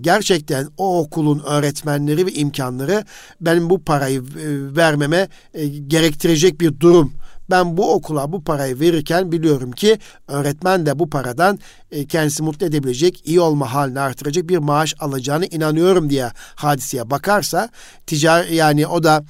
Gerçekten 0.00 0.68
o 0.76 1.00
okulun 1.00 1.42
öğretmenleri 1.46 2.26
ve 2.26 2.32
imkanları 2.32 3.04
benim 3.40 3.70
bu 3.70 3.82
parayı 3.82 4.20
e, 4.20 4.76
vermeme 4.76 5.28
e, 5.54 5.66
gerektirecek 5.66 6.60
bir 6.60 6.80
durum. 6.80 7.12
Ben 7.50 7.76
bu 7.76 7.94
okula 7.94 8.32
bu 8.32 8.44
parayı 8.44 8.80
verirken 8.80 9.32
biliyorum 9.32 9.72
ki 9.72 9.98
öğretmen 10.28 10.86
de 10.86 10.98
bu 10.98 11.10
paradan 11.10 11.58
e, 11.90 12.06
kendisi 12.06 12.42
mutlu 12.42 12.66
edebilecek, 12.66 13.22
iyi 13.28 13.40
olma 13.40 13.74
halini 13.74 14.00
artıracak 14.00 14.48
bir 14.48 14.58
maaş 14.58 14.94
alacağını 14.98 15.46
inanıyorum 15.46 16.10
diye 16.10 16.30
hadiseye 16.54 17.10
bakarsa 17.10 17.68
ticari 18.06 18.54
yani 18.54 18.86
o 18.86 19.02
da 19.02 19.24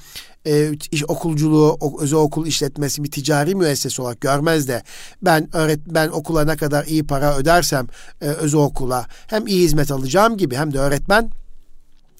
e, 0.46 0.72
iş 0.90 1.04
okulculuğu, 1.04 1.78
özel 2.00 2.18
okul 2.18 2.46
işletmesi 2.46 3.04
bir 3.04 3.10
ticari 3.10 3.54
müessese 3.54 4.02
olarak 4.02 4.20
görmez 4.20 4.68
de 4.68 4.82
ben 5.22 5.56
öğret 5.56 5.80
ben 5.86 6.08
okula 6.08 6.44
ne 6.44 6.56
kadar 6.56 6.84
iyi 6.84 7.06
para 7.06 7.36
ödersem 7.36 7.86
e, 8.20 8.26
özel 8.26 8.60
okula 8.60 9.06
hem 9.26 9.46
iyi 9.46 9.62
hizmet 9.62 9.90
alacağım 9.90 10.36
gibi 10.36 10.56
hem 10.56 10.72
de 10.72 10.78
öğretmen 10.78 11.30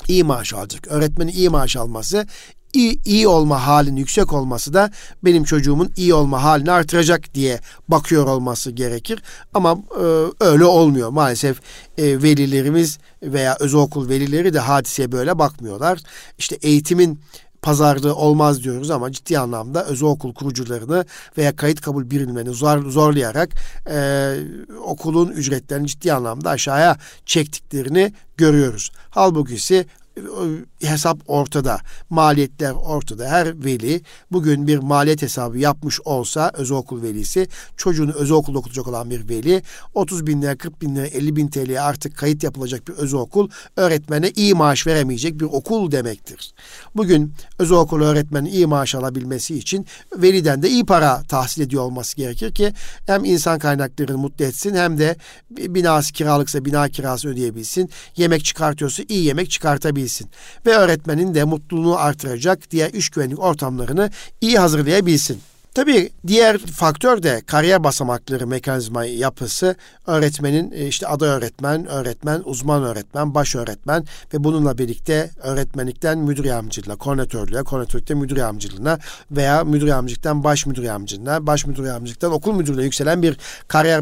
iyi 0.09 0.25
maaş 0.25 0.55
alacak. 0.55 0.89
Öğretmenin 0.89 1.33
iyi 1.33 1.49
maaş 1.49 1.77
alması 1.77 2.27
iyi, 2.77 3.01
iyi 3.05 3.29
olma 3.29 3.67
halinin 3.67 3.97
yüksek 3.97 4.33
olması 4.33 4.75
da 4.75 4.91
benim 5.25 5.45
çocuğumun 5.45 5.93
iyi 5.97 6.15
olma 6.15 6.43
halini 6.43 6.71
artıracak 6.73 7.35
diye 7.35 7.61
bakıyor 7.89 8.27
olması 8.27 8.71
gerekir. 8.71 9.23
Ama 9.55 9.79
e, 10.01 10.05
öyle 10.41 10.65
olmuyor. 10.65 11.11
Maalesef 11.11 11.61
e, 11.99 12.23
velilerimiz 12.23 12.99
veya 13.23 13.57
özel 13.61 13.87
velileri 14.09 14.55
de 14.55 14.59
hadiseye 14.59 15.13
böyle 15.13 15.39
bakmıyorlar. 15.39 15.99
İşte 16.39 16.59
eğitimin 16.63 17.21
pazarlığı 17.63 18.15
olmaz 18.15 18.63
diyoruz 18.63 18.91
ama 18.91 19.13
ciddi 19.13 19.39
anlamda 19.39 19.85
özel 19.85 20.09
okul 20.09 20.35
kurucularını 20.35 21.05
veya 21.39 21.57
kayıt 21.57 21.81
kabul 21.81 22.11
birimlerini 22.11 22.55
zor, 22.55 22.91
zorlayarak 22.91 23.51
e, 23.91 24.37
okulun 24.85 25.29
ücretlerini 25.29 25.87
ciddi 25.87 26.13
anlamda 26.13 26.51
aşağıya 26.51 26.97
çektiklerini 27.27 28.13
görüyoruz. 28.37 28.91
Halbuki 29.11 29.55
ise 29.55 29.87
hesap 30.81 31.19
ortada. 31.27 31.79
Maliyetler 32.11 32.73
ortada. 32.73 33.29
Her 33.29 33.65
veli 33.65 34.01
bugün 34.33 34.67
bir 34.67 34.79
maliyet 34.79 35.23
hesabı 35.23 35.59
yapmış 35.59 36.01
olsa 36.01 36.51
özel 36.55 36.77
okul 36.77 37.03
velisi 37.03 37.49
çocuğunu 37.77 38.13
özel 38.13 38.37
okulda 38.37 38.59
okutacak 38.59 38.89
olan 38.89 39.11
bir 39.11 39.29
veli 39.29 39.63
30 39.95 40.27
bin 40.27 40.43
lira 40.43 40.57
40 40.57 40.83
bin 40.83 40.97
lira 40.97 41.07
50 41.07 41.37
bin 41.37 41.49
TL'ye 41.49 41.81
artık 41.81 42.17
kayıt 42.17 42.43
yapılacak 42.43 42.89
bir 42.89 42.93
özel 42.93 43.21
okul 43.21 43.49
öğretmene 43.77 44.31
iyi 44.31 44.55
maaş 44.55 44.87
veremeyecek 44.87 45.41
bir 45.41 45.45
okul 45.45 45.91
demektir. 45.91 46.53
Bugün 46.95 47.33
özel 47.59 47.77
okul 47.79 48.03
öğretmenin 48.03 48.51
iyi 48.51 48.67
maaş 48.67 48.95
alabilmesi 48.95 49.59
için 49.59 49.87
veliden 50.17 50.63
de 50.63 50.69
iyi 50.69 50.87
para 50.87 51.23
tahsil 51.23 51.63
ediyor 51.63 51.83
olması 51.83 52.17
gerekir 52.17 52.55
ki 52.55 52.73
hem 53.07 53.25
insan 53.25 53.59
kaynaklarını 53.59 54.19
mutlu 54.19 54.45
etsin 54.45 54.75
hem 54.75 54.99
de 54.99 55.17
binası 55.51 56.13
kiralıksa 56.13 56.65
bina 56.65 56.89
kirası 56.89 57.29
ödeyebilsin. 57.29 57.91
Yemek 58.17 58.45
çıkartıyorsa 58.45 59.03
iyi 59.09 59.25
yemek 59.25 59.51
çıkartabilsin 59.51 60.06
değilsin. 60.07 60.31
Ve 60.67 60.75
öğretmenin 60.75 61.35
de 61.35 61.45
mutluluğunu 61.45 61.99
artıracak 61.99 62.71
diğer 62.71 62.91
iş 62.91 63.11
güvenlik 63.11 63.39
ortamlarını 63.39 64.11
iyi 64.41 64.59
hazırlayabilsin. 64.59 65.41
Tabii 65.77 66.11
diğer 66.27 66.59
faktör 66.59 67.23
de 67.23 67.43
kariyer 67.47 67.85
basamakları 67.85 68.47
mekanizma 68.47 69.05
yapısı 69.05 69.77
öğretmenin 70.07 70.73
e, 70.73 70.87
işte 70.87 71.07
aday 71.07 71.29
öğretmen, 71.29 71.87
öğretmen, 71.87 72.43
uzman 72.45 72.83
öğretmen, 72.83 73.35
baş 73.35 73.57
öğretmen 73.57 74.05
ve 74.35 74.45
bununla 74.45 74.79
birlikte 74.79 75.31
öğretmenlikten 75.43 76.19
müdür 76.19 76.45
yardımcılığına, 76.45 76.97
koordinatörlüğe, 76.97 77.63
koordinatörlükten 77.63 78.19
müdür 78.19 78.37
yardımcılığına 78.37 78.99
veya 79.31 79.65
müdür 79.65 79.87
yardımcılıktan 79.87 80.45
baş 80.45 80.67
müdür 80.67 80.83
yardımcılığına, 80.83 81.47
baş 81.47 81.67
müdür 81.67 81.85
yardımcılıktan 81.85 82.33
okul 82.33 82.53
müdürlüğüne 82.53 82.85
yükselen 82.85 83.23
bir 83.23 83.39
kariyer 83.69 84.01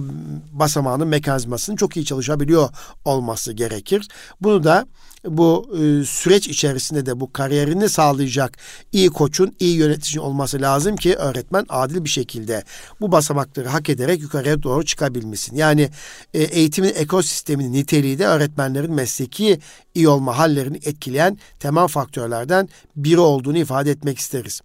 basamağının 0.53 1.09
mekanizmasının 1.09 1.77
çok 1.77 1.97
iyi 1.97 2.05
çalışabiliyor 2.05 2.69
olması 3.05 3.53
gerekir. 3.53 4.09
Bunu 4.41 4.65
da 4.65 4.87
bu 5.29 5.67
e, 5.73 6.05
süreç 6.05 6.49
içerisinde 6.49 7.07
de 7.07 7.21
bu 7.21 7.33
kariyerini 7.33 7.89
sağlayacak 7.89 8.59
iyi 8.93 9.11
koçun, 9.11 9.57
iyi 9.59 9.77
yönetici 9.77 10.21
olması 10.21 10.61
lazım 10.61 10.97
ki 10.97 11.15
öğretmen 11.15 11.67
adil 11.69 12.05
bir 12.05 12.09
şekilde 12.09 12.65
bu 13.01 13.13
basamakları 13.13 13.69
hak 13.69 13.89
ederek 13.89 14.21
yukarıya 14.21 14.63
doğru 14.63 14.85
çıkabilmesin. 14.85 15.57
Yani 15.57 15.91
e, 16.35 16.43
eğitimin 16.43 16.93
ekosisteminin 16.95 17.73
niteliği 17.73 18.19
de 18.19 18.27
öğretmenlerin 18.27 18.93
mesleki 18.93 19.59
iyi 19.95 20.09
olma 20.09 20.39
hallerini 20.39 20.77
etkileyen 20.77 21.39
temel 21.61 21.87
faktörlerden 21.87 22.69
biri 22.97 23.21
olduğunu 23.21 23.59
ifade 23.59 23.91
etmek 23.91 24.19
isteriz. 24.19 24.61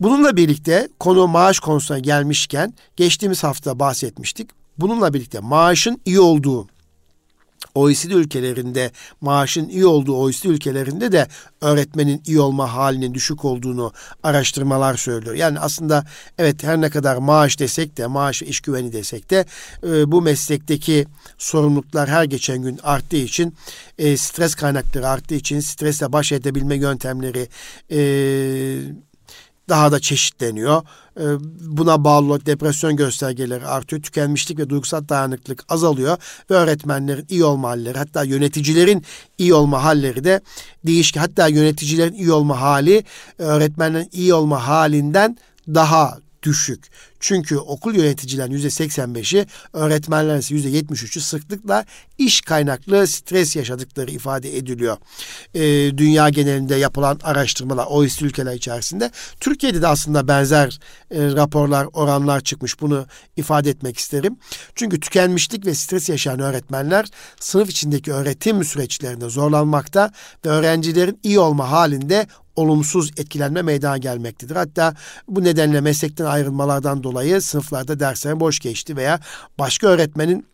Bununla 0.00 0.36
birlikte 0.36 0.88
konu 1.00 1.26
maaş 1.26 1.60
konusuna 1.60 1.98
gelmişken 1.98 2.74
geçtiğimiz 2.96 3.44
hafta 3.44 3.78
bahsetmiştik. 3.78 4.50
Bununla 4.78 5.14
birlikte 5.14 5.40
maaşın 5.40 6.00
iyi 6.04 6.20
olduğu 6.20 6.68
OECD 7.74 8.10
ülkelerinde 8.10 8.90
maaşın 9.20 9.68
iyi 9.68 9.86
olduğu 9.86 10.16
OECD 10.16 10.44
ülkelerinde 10.44 11.12
de 11.12 11.28
öğretmenin 11.60 12.22
iyi 12.26 12.40
olma 12.40 12.74
halinin 12.74 13.14
düşük 13.14 13.44
olduğunu 13.44 13.92
araştırmalar 14.22 14.96
söylüyor. 14.96 15.34
Yani 15.34 15.60
aslında 15.60 16.04
evet 16.38 16.62
her 16.62 16.80
ne 16.80 16.90
kadar 16.90 17.16
maaş 17.16 17.58
desek 17.58 17.96
de 17.96 18.06
maaş 18.06 18.42
iş 18.42 18.60
güveni 18.60 18.92
desek 18.92 19.30
de 19.30 19.44
e, 19.82 20.12
bu 20.12 20.22
meslekteki 20.22 21.06
sorumluluklar 21.38 22.08
her 22.08 22.24
geçen 22.24 22.62
gün 22.62 22.80
arttığı 22.82 23.16
için 23.16 23.54
e, 23.98 24.16
stres 24.16 24.54
kaynakları 24.54 25.08
arttığı 25.08 25.34
için 25.34 25.60
stresle 25.60 26.12
baş 26.12 26.32
edebilme 26.32 26.76
yöntemleri 26.76 27.48
e, 27.90 27.98
daha 29.68 29.92
da 29.92 30.00
çeşitleniyor. 30.00 30.82
Ee, 31.20 31.22
buna 31.60 32.04
bağlı 32.04 32.26
olarak 32.26 32.46
depresyon 32.46 32.96
göstergeleri 32.96 33.66
artıyor. 33.66 34.02
Tükenmişlik 34.02 34.58
ve 34.58 34.70
duygusal 34.70 35.08
dayanıklılık 35.08 35.64
azalıyor. 35.68 36.18
Ve 36.50 36.54
öğretmenlerin 36.54 37.26
iyi 37.28 37.44
olma 37.44 37.68
halleri 37.68 37.98
hatta 37.98 38.24
yöneticilerin 38.24 39.04
iyi 39.38 39.54
olma 39.54 39.84
halleri 39.84 40.24
de 40.24 40.40
değişken. 40.86 41.20
Hatta 41.20 41.48
yöneticilerin 41.48 42.14
iyi 42.14 42.32
olma 42.32 42.60
hali 42.60 43.04
öğretmenlerin 43.38 44.08
iyi 44.12 44.34
olma 44.34 44.66
halinden 44.66 45.36
daha 45.68 46.18
düşük. 46.46 46.84
Çünkü 47.20 47.56
okul 47.56 47.94
yöneticilerin 47.94 48.52
%85'i, 48.52 49.46
öğretmenlerin 49.72 50.38
ise 50.38 50.54
%73'ü 50.54 51.20
sıklıkla 51.20 51.84
iş 52.18 52.40
kaynaklı 52.40 53.06
stres 53.06 53.56
yaşadıkları 53.56 54.10
ifade 54.10 54.56
ediliyor. 54.56 54.96
Ee, 55.54 55.60
dünya 55.98 56.28
genelinde 56.28 56.74
yapılan 56.74 57.20
araştırmalar 57.22 57.86
OECD 57.86 58.20
ülkeler 58.20 58.54
içerisinde. 58.54 59.10
Türkiye'de 59.40 59.82
de 59.82 59.86
aslında 59.86 60.28
benzer 60.28 60.78
e, 61.10 61.24
raporlar, 61.32 61.86
oranlar 61.92 62.40
çıkmış. 62.40 62.80
Bunu 62.80 63.06
ifade 63.36 63.70
etmek 63.70 63.98
isterim. 63.98 64.36
Çünkü 64.74 65.00
tükenmişlik 65.00 65.66
ve 65.66 65.74
stres 65.74 66.08
yaşayan 66.08 66.40
öğretmenler 66.40 67.06
sınıf 67.40 67.70
içindeki 67.70 68.12
öğretim 68.12 68.64
süreçlerinde 68.64 69.28
zorlanmakta 69.28 70.12
ve 70.44 70.48
öğrencilerin 70.48 71.18
iyi 71.22 71.38
olma 71.38 71.70
halinde 71.70 72.26
olumsuz 72.56 73.10
etkilenme 73.16 73.62
meydana 73.62 73.98
gelmektedir. 73.98 74.56
Hatta 74.56 74.94
bu 75.28 75.44
nedenle 75.44 75.80
meslekten 75.80 76.24
ayrılmalardan 76.24 77.02
dolayı 77.02 77.40
sınıflarda 77.40 78.00
dersler 78.00 78.40
boş 78.40 78.60
geçti 78.60 78.96
veya 78.96 79.20
başka 79.58 79.86
öğretmenin 79.86 80.46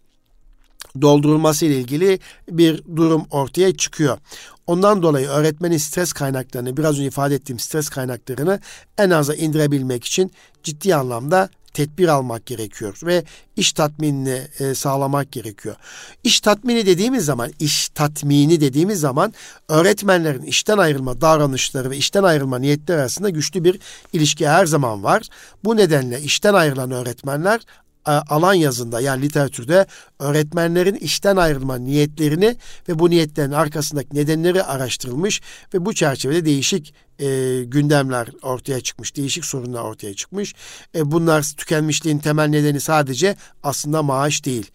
doldurulması 1.00 1.66
ile 1.66 1.80
ilgili 1.80 2.18
bir 2.50 2.82
durum 2.96 3.26
ortaya 3.30 3.76
çıkıyor. 3.76 4.18
Ondan 4.66 5.02
dolayı 5.02 5.28
öğretmenin 5.28 5.76
stres 5.76 6.12
kaynaklarını 6.12 6.76
biraz 6.76 6.94
önce 6.98 7.06
ifade 7.06 7.34
ettiğim 7.34 7.58
stres 7.58 7.88
kaynaklarını 7.88 8.60
en 8.98 9.10
aza 9.10 9.34
indirebilmek 9.34 10.04
için 10.04 10.32
ciddi 10.62 10.94
anlamda 10.94 11.48
tedbir 11.74 12.08
almak 12.08 12.46
gerekiyor 12.46 12.98
ve 13.02 13.24
iş 13.56 13.72
tatminini 13.72 14.42
e, 14.58 14.74
sağlamak 14.74 15.32
gerekiyor. 15.32 15.76
İş 16.24 16.40
tatmini 16.40 16.86
dediğimiz 16.86 17.24
zaman, 17.24 17.50
iş 17.58 17.88
tatmini 17.88 18.60
dediğimiz 18.60 19.00
zaman 19.00 19.34
öğretmenlerin 19.68 20.42
işten 20.42 20.78
ayrılma 20.78 21.20
davranışları 21.20 21.90
ve 21.90 21.96
işten 21.96 22.22
ayrılma 22.22 22.58
niyetleri 22.58 23.00
arasında 23.00 23.30
güçlü 23.30 23.64
bir 23.64 23.80
ilişki 24.12 24.48
her 24.48 24.66
zaman 24.66 25.04
var. 25.04 25.22
Bu 25.64 25.76
nedenle 25.76 26.20
işten 26.20 26.54
ayrılan 26.54 26.90
öğretmenler 26.90 27.60
alan 28.06 28.54
yazında 28.54 29.00
yani 29.00 29.22
literatürde 29.22 29.86
öğretmenlerin 30.18 30.94
işten 30.94 31.36
ayrılma 31.36 31.78
niyetlerini 31.78 32.56
ve 32.88 32.98
bu 32.98 33.10
niyetlerin 33.10 33.52
arkasındaki 33.52 34.16
nedenleri 34.16 34.62
araştırılmış 34.62 35.40
ve 35.74 35.84
bu 35.84 35.94
çerçevede 35.94 36.44
değişik 36.44 36.94
e, 37.18 37.62
gündemler 37.64 38.28
ortaya 38.42 38.80
çıkmış, 38.80 39.16
değişik 39.16 39.44
sorunlar 39.44 39.82
ortaya 39.82 40.14
çıkmış. 40.14 40.54
E, 40.94 41.10
bunlar 41.10 41.42
tükenmişliğin 41.42 42.18
temel 42.18 42.48
nedeni 42.48 42.80
sadece 42.80 43.36
aslında 43.62 44.02
maaş 44.02 44.44
değil 44.44 44.70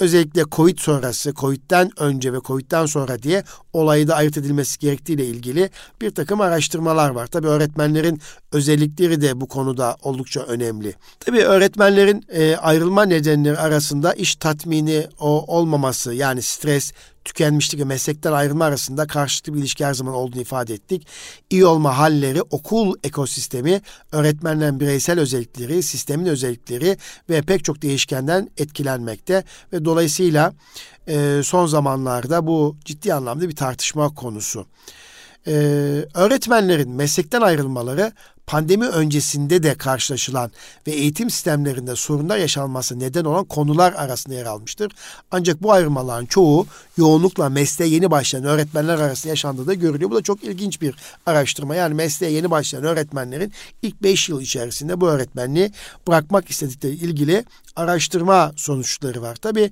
özellikle 0.00 0.44
Covid 0.52 0.78
sonrası, 0.78 1.34
Covid'den 1.34 1.90
önce 1.98 2.32
ve 2.32 2.38
Covid'den 2.44 2.86
sonra 2.86 3.22
diye 3.22 3.44
olayı 3.72 4.08
da 4.08 4.16
ayırt 4.16 4.38
edilmesi 4.38 4.78
gerektiğiyle 4.78 5.26
ilgili 5.26 5.70
bir 6.00 6.10
takım 6.10 6.40
araştırmalar 6.40 7.10
var. 7.10 7.26
Tabii 7.26 7.46
öğretmenlerin 7.46 8.20
özellikleri 8.52 9.20
de 9.20 9.40
bu 9.40 9.48
konuda 9.48 9.96
oldukça 10.02 10.40
önemli. 10.40 10.94
Tabii 11.20 11.44
öğretmenlerin 11.44 12.24
e, 12.28 12.56
ayrılma 12.56 13.02
nedenleri 13.02 13.58
arasında 13.58 14.14
iş 14.14 14.36
tatmini 14.36 15.06
o 15.20 15.56
olmaması 15.56 16.14
yani 16.14 16.42
stres, 16.42 16.92
tükenmişlik 17.30 17.80
ve 17.80 17.84
meslekten 17.84 18.32
ayrılma 18.32 18.64
arasında 18.64 19.06
karşılıklı 19.06 19.54
bir 19.54 19.58
ilişki 19.58 19.84
her 19.84 19.94
zaman 19.94 20.14
olduğunu 20.14 20.40
ifade 20.40 20.74
ettik. 20.74 21.06
İyi 21.50 21.66
olma 21.66 21.98
halleri, 21.98 22.42
okul 22.42 22.94
ekosistemi, 23.04 23.80
öğretmenlerin 24.12 24.80
bireysel 24.80 25.20
özellikleri, 25.20 25.82
sistemin 25.82 26.26
özellikleri 26.26 26.96
ve 27.30 27.42
pek 27.42 27.64
çok 27.64 27.82
değişkenden 27.82 28.50
etkilenmekte 28.56 29.44
ve 29.72 29.84
dolayısıyla 29.84 30.52
e, 31.08 31.40
son 31.44 31.66
zamanlarda 31.66 32.46
bu 32.46 32.76
ciddi 32.84 33.14
anlamda 33.14 33.48
bir 33.48 33.56
tartışma 33.56 34.14
konusu. 34.14 34.66
Ee, 35.46 35.52
öğretmenlerin 36.14 36.90
meslekten 36.90 37.40
ayrılmaları 37.40 38.12
pandemi 38.50 38.86
öncesinde 38.86 39.62
de 39.62 39.74
karşılaşılan 39.74 40.50
ve 40.86 40.90
eğitim 40.90 41.30
sistemlerinde 41.30 41.96
sorunlar 41.96 42.38
yaşanması 42.38 42.98
neden 42.98 43.24
olan 43.24 43.44
konular 43.44 43.92
arasında 43.92 44.34
yer 44.34 44.46
almıştır. 44.46 44.92
Ancak 45.30 45.62
bu 45.62 45.72
ayrılmaların 45.72 46.26
çoğu 46.26 46.66
yoğunlukla 46.96 47.48
mesleğe 47.48 47.90
yeni 47.90 48.10
başlayan 48.10 48.44
öğretmenler 48.44 48.98
arasında 48.98 49.28
yaşandığı 49.28 49.66
da 49.66 49.74
görülüyor. 49.74 50.10
Bu 50.10 50.14
da 50.14 50.22
çok 50.22 50.44
ilginç 50.44 50.80
bir 50.80 50.94
araştırma. 51.26 51.74
Yani 51.74 51.94
mesleğe 51.94 52.32
yeni 52.32 52.50
başlayan 52.50 52.84
öğretmenlerin 52.84 53.52
ilk 53.82 54.02
5 54.02 54.28
yıl 54.28 54.40
içerisinde 54.40 55.00
bu 55.00 55.08
öğretmenliği 55.08 55.72
bırakmak 56.08 56.50
istedikleri 56.50 56.94
ilgili 56.94 57.44
araştırma 57.76 58.52
sonuçları 58.56 59.22
var. 59.22 59.36
Tabii 59.36 59.70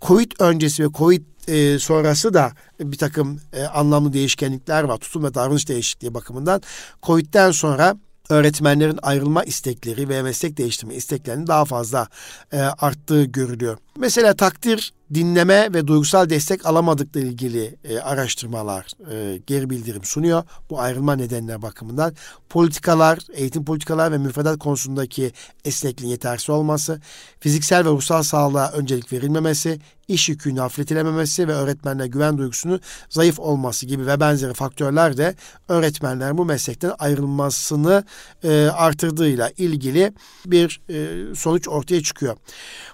Covid 0.00 0.32
öncesi 0.38 0.84
ve 0.84 0.88
Covid 0.92 1.22
e, 1.48 1.78
sonrası 1.78 2.34
da 2.34 2.52
bir 2.80 2.98
takım 2.98 3.40
e, 3.52 3.64
anlamlı 3.64 4.12
değişkenlikler 4.12 4.82
var. 4.82 4.98
Tutum 4.98 5.24
ve 5.24 5.34
davranış 5.34 5.68
değişikliği 5.68 6.14
bakımından. 6.14 6.62
Covid'den 7.02 7.50
sonra 7.50 7.96
öğretmenlerin 8.30 8.98
ayrılma 9.02 9.44
istekleri 9.44 10.08
ve 10.08 10.22
meslek 10.22 10.56
değiştirme 10.56 10.94
isteklerinin 10.94 11.46
daha 11.46 11.64
fazla 11.64 12.08
e, 12.52 12.60
arttığı 12.60 13.24
görülüyor. 13.24 13.78
Mesela 13.98 14.34
takdir 14.34 14.92
dinleme 15.14 15.72
ve 15.72 15.86
duygusal 15.86 16.30
destek 16.30 16.66
alamadıkları 16.66 17.24
ilgili 17.24 17.76
e, 17.84 17.98
araştırmalar, 17.98 18.86
e, 19.12 19.38
geri 19.46 19.70
bildirim 19.70 20.04
sunuyor. 20.04 20.42
Bu 20.70 20.80
ayrılma 20.80 21.16
nedenler 21.16 21.62
bakımından 21.62 22.14
politikalar, 22.48 23.18
eğitim 23.32 23.64
politikalar 23.64 24.12
ve 24.12 24.18
müfredat 24.18 24.58
konusundaki 24.58 25.32
esnekliğin 25.64 26.10
yetersiz 26.10 26.50
olması, 26.50 27.00
fiziksel 27.40 27.84
ve 27.84 27.88
ruhsal 27.90 28.22
sağlığa 28.22 28.70
öncelik 28.72 29.12
verilmemesi, 29.12 29.80
iş 30.10 30.28
yükünün 30.28 30.56
hafifletilememesi 30.56 31.48
ve 31.48 31.52
öğretmenler 31.52 32.04
güven 32.04 32.38
duygusunun 32.38 32.80
zayıf 33.08 33.38
olması 33.38 33.86
gibi 33.86 34.06
ve 34.06 34.20
benzeri 34.20 34.54
faktörler 34.54 35.16
de 35.16 35.34
öğretmenler 35.68 36.38
bu 36.38 36.44
meslekten 36.44 36.92
ayrılmasını 36.98 38.04
e, 38.44 38.66
artırdığıyla 38.66 39.50
ilgili 39.56 40.12
bir 40.46 40.80
e, 40.88 41.34
sonuç 41.34 41.68
ortaya 41.68 42.02
çıkıyor. 42.02 42.36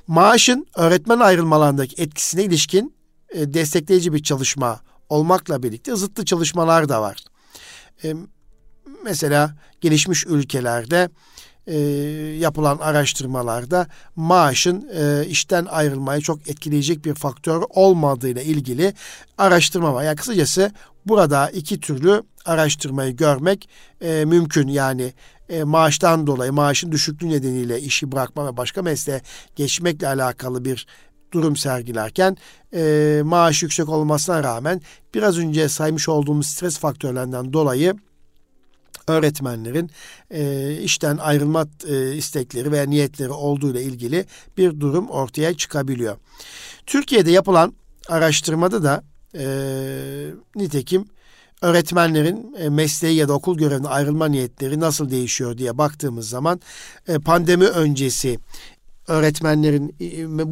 Maaşın 0.07 0.67
öğretmen 0.77 1.19
ayrılmalarındaki 1.19 2.03
etkisine 2.03 2.45
ilişkin 2.45 2.95
e, 3.29 3.55
destekleyici 3.55 4.13
bir 4.13 4.23
çalışma 4.23 4.81
olmakla 5.09 5.63
birlikte 5.63 5.97
zıttı 5.97 6.25
çalışmalar 6.25 6.89
da 6.89 7.03
var. 7.03 7.17
E, 8.05 8.15
mesela 9.05 9.57
gelişmiş 9.81 10.27
ülkelerde 10.27 11.09
e, 11.67 11.79
yapılan 12.39 12.79
araştırmalarda 12.79 13.87
maaşın 14.17 14.89
e, 14.95 15.27
işten 15.27 15.65
ayrılmayı 15.65 16.21
çok 16.21 16.49
etkileyecek 16.49 17.05
bir 17.05 17.15
faktör 17.15 17.63
olmadığıyla 17.71 18.43
ilgili 18.43 18.95
araştırma 19.39 19.95
var. 19.95 20.05
Yani 20.05 20.17
kısacası 20.17 20.73
burada 21.07 21.51
iki 21.51 21.81
türlü 21.81 22.23
araştırmayı 22.45 23.17
görmek 23.17 23.69
e, 24.01 24.25
mümkün. 24.25 24.69
Yani 24.69 25.13
e, 25.49 25.65
maaştan 25.65 26.27
dolayı 26.27 26.53
maaşın 26.53 26.93
düşüklüğü 26.93 27.31
nedeniyle 27.31 27.81
işi 27.81 28.13
bırakma 28.13 28.47
ve 28.47 28.57
başka 28.57 28.83
mesleğe 28.83 29.21
geçmekle 29.57 30.09
alakalı 30.09 30.65
bir 30.65 30.87
durum 31.33 31.57
sergilerken 31.57 32.37
e, 32.75 33.23
maaş 33.25 33.63
yüksek 33.63 33.89
olmasına 33.89 34.43
rağmen 34.43 34.81
biraz 35.15 35.39
önce 35.39 35.69
saymış 35.69 36.09
olduğumuz 36.09 36.47
stres 36.47 36.79
faktörlerinden 36.79 37.53
dolayı 37.53 37.95
öğretmenlerin 39.09 39.91
e, 40.31 40.73
işten 40.83 41.17
ayrılma 41.17 41.67
e, 41.89 42.15
istekleri 42.15 42.73
veya 42.73 42.85
niyetleri 42.85 43.31
olduğu 43.31 43.71
ile 43.71 43.83
ilgili 43.83 44.25
bir 44.57 44.81
durum 44.81 45.11
ortaya 45.11 45.55
çıkabiliyor. 45.55 46.17
Türkiye'de 46.87 47.31
yapılan 47.31 47.75
araştırmada 48.09 48.83
da 48.83 49.05
e, 49.35 49.47
nitekim 50.57 51.05
öğretmenlerin 51.63 52.55
e, 52.59 52.69
mesleği 52.69 53.17
ya 53.17 53.29
da 53.29 53.33
okul 53.33 53.59
görevine 53.59 53.89
ayrılma 53.89 54.29
niyetleri 54.29 54.81
nasıl 54.81 55.11
değişiyor 55.11 55.59
diye 55.59 55.79
baktığımız 55.79 56.29
zaman 56.29 56.61
e, 57.09 57.19
pandemi 57.19 57.65
öncesi 57.65 58.39
öğretmenlerin 59.09 59.95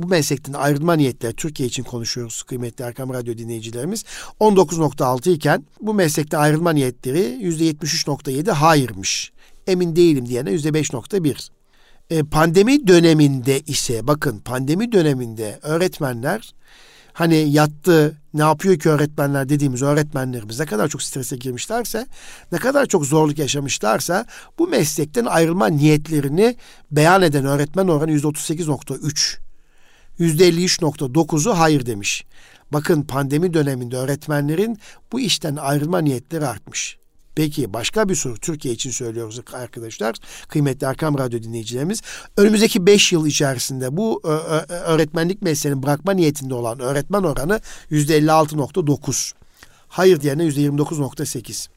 bu 0.02 0.06
meslekten 0.06 0.52
ayrılma 0.52 0.94
niyetleri 0.94 1.36
Türkiye 1.36 1.68
için 1.68 1.82
konuşuyoruz 1.82 2.42
kıymetli 2.42 2.84
Erkam 2.84 3.14
Radyo 3.14 3.38
dinleyicilerimiz 3.38 4.04
19.6 4.40 5.30
iken 5.30 5.64
bu 5.80 5.94
meslekten 5.94 6.38
ayrılma 6.40 6.72
niyetleri 6.72 7.18
%73.7 7.18 8.50
hayırmış. 8.50 9.32
Emin 9.66 9.96
değilim 9.96 10.28
diyene 10.28 10.50
%5.1. 10.50 11.48
E, 12.10 12.22
pandemi 12.22 12.86
döneminde 12.86 13.60
ise 13.60 14.06
bakın 14.06 14.38
pandemi 14.38 14.92
döneminde 14.92 15.58
öğretmenler 15.62 16.54
hani 17.12 17.36
yattı 17.36 18.16
ne 18.34 18.42
yapıyor 18.42 18.78
ki 18.78 18.88
öğretmenler 18.88 19.48
dediğimiz 19.48 19.82
öğretmenlerimiz 19.82 20.60
ne 20.60 20.66
kadar 20.66 20.88
çok 20.88 21.02
strese 21.02 21.36
girmişlerse, 21.36 22.06
ne 22.52 22.58
kadar 22.58 22.86
çok 22.86 23.06
zorluk 23.06 23.38
yaşamışlarsa 23.38 24.26
bu 24.58 24.68
meslekten 24.68 25.24
ayrılma 25.24 25.66
niyetlerini 25.66 26.56
beyan 26.90 27.22
eden 27.22 27.44
öğretmen 27.44 27.88
oranı 27.88 28.12
%38.3. 28.12 29.38
%53.9'u 30.20 31.58
hayır 31.58 31.86
demiş. 31.86 32.24
Bakın 32.72 33.02
pandemi 33.02 33.54
döneminde 33.54 33.96
öğretmenlerin 33.96 34.78
bu 35.12 35.20
işten 35.20 35.56
ayrılma 35.56 35.98
niyetleri 35.98 36.46
artmış. 36.46 36.98
Peki 37.35 37.72
başka 37.72 38.08
bir 38.08 38.14
soru 38.14 38.38
Türkiye 38.38 38.74
için 38.74 38.90
söylüyoruz 38.90 39.40
arkadaşlar. 39.52 40.16
Kıymetli 40.48 40.87
Erkam 40.87 41.18
Radyo 41.18 41.42
dinleyicilerimiz. 41.42 42.02
Önümüzdeki 42.37 42.87
5 42.87 43.12
yıl 43.12 43.26
içerisinde 43.26 43.96
bu 43.96 44.20
öğretmenlik 44.68 45.42
mesleğini 45.42 45.82
bırakma 45.82 46.12
niyetinde 46.12 46.54
olan 46.54 46.80
öğretmen 46.80 47.22
oranı 47.22 47.60
%56.9. 47.90 49.32
Hayır 49.88 50.20
diyene 50.20 50.42
%29.8. 50.42 51.68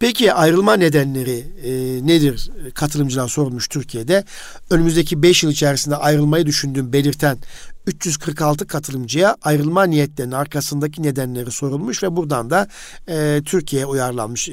Peki 0.00 0.32
ayrılma 0.32 0.74
nedenleri 0.74 1.46
e, 1.64 1.70
nedir? 2.06 2.50
Katılımcılar 2.74 3.28
sorulmuş 3.28 3.68
Türkiye'de. 3.68 4.24
Önümüzdeki 4.70 5.22
5 5.22 5.42
yıl 5.42 5.50
içerisinde 5.50 5.96
ayrılmayı 5.96 6.46
düşündüğüm 6.46 6.92
belirten 6.92 7.38
346 7.86 8.66
katılımcıya 8.66 9.36
ayrılma 9.42 9.84
niyetlerinin 9.84 10.34
arkasındaki 10.34 11.02
nedenleri 11.02 11.50
sorulmuş 11.50 12.02
ve 12.02 12.16
buradan 12.16 12.50
da 12.50 12.68
e, 13.08 13.42
Türkiye'ye 13.44 13.86
uyarlanmış 13.86 14.48
e, 14.48 14.52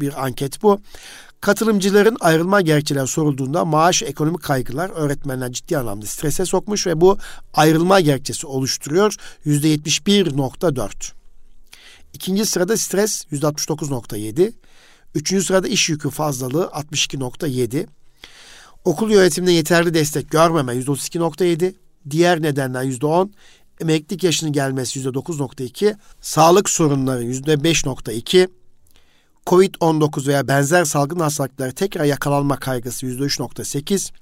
bir 0.00 0.24
anket 0.24 0.62
bu. 0.62 0.80
Katılımcıların 1.40 2.16
ayrılma 2.20 2.60
gerekçeleri 2.60 3.06
sorulduğunda 3.06 3.64
maaş, 3.64 4.02
ekonomik 4.02 4.42
kaygılar 4.42 4.90
öğretmenler 4.90 5.52
ciddi 5.52 5.78
anlamda 5.78 6.06
strese 6.06 6.46
sokmuş 6.46 6.86
ve 6.86 7.00
bu 7.00 7.18
ayrılma 7.54 8.00
gerekçesi 8.00 8.46
oluşturuyor 8.46 9.16
%71.4. 9.46 11.12
İkinci 12.12 12.46
sırada 12.46 12.76
stres 12.76 13.24
%69.7. 13.32 14.52
Üçüncü 15.14 15.44
sırada 15.44 15.68
iş 15.68 15.88
yükü 15.88 16.10
fazlalığı 16.10 16.64
62.7. 16.64 17.86
Okul 18.84 19.10
yönetiminde 19.10 19.52
yeterli 19.52 19.94
destek 19.94 20.30
görmeme 20.30 20.72
%32.7. 20.72 21.74
Diğer 22.10 22.42
nedenler 22.42 22.82
%10. 22.84 23.30
Emeklilik 23.80 24.24
yaşının 24.24 24.52
gelmesi 24.52 25.00
%9.2. 25.00 25.96
Sağlık 26.20 26.70
sorunları 26.70 27.24
%5.2. 27.24 28.48
Covid-19 29.46 30.26
veya 30.26 30.48
benzer 30.48 30.84
salgın 30.84 31.20
hastalıkları 31.20 31.72
tekrar 31.72 32.04
yakalanma 32.04 32.56
kaygısı 32.56 33.06
%3.8. 33.06 34.12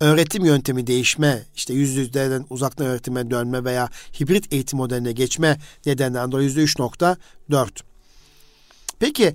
Öğretim 0.00 0.44
yöntemi 0.44 0.86
değişme, 0.86 1.42
işte 1.56 1.74
yüz 1.74 1.96
yüzden 1.96 2.46
uzaktan 2.50 2.86
öğretime 2.86 3.30
dönme 3.30 3.64
veya 3.64 3.88
hibrit 4.20 4.52
eğitim 4.52 4.76
modeline 4.76 5.12
geçme 5.12 5.60
nedeninden 5.86 6.32
dolayı 6.32 6.48
%3.4. 6.50 7.68
Peki 8.98 9.34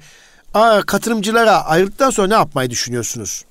katılımcılara 0.85 1.65
ayrıldıktan 1.65 2.09
sonra 2.09 2.27
ne 2.27 2.33
yapmayı 2.33 2.69
düşünüyorsunuz? 2.69 3.45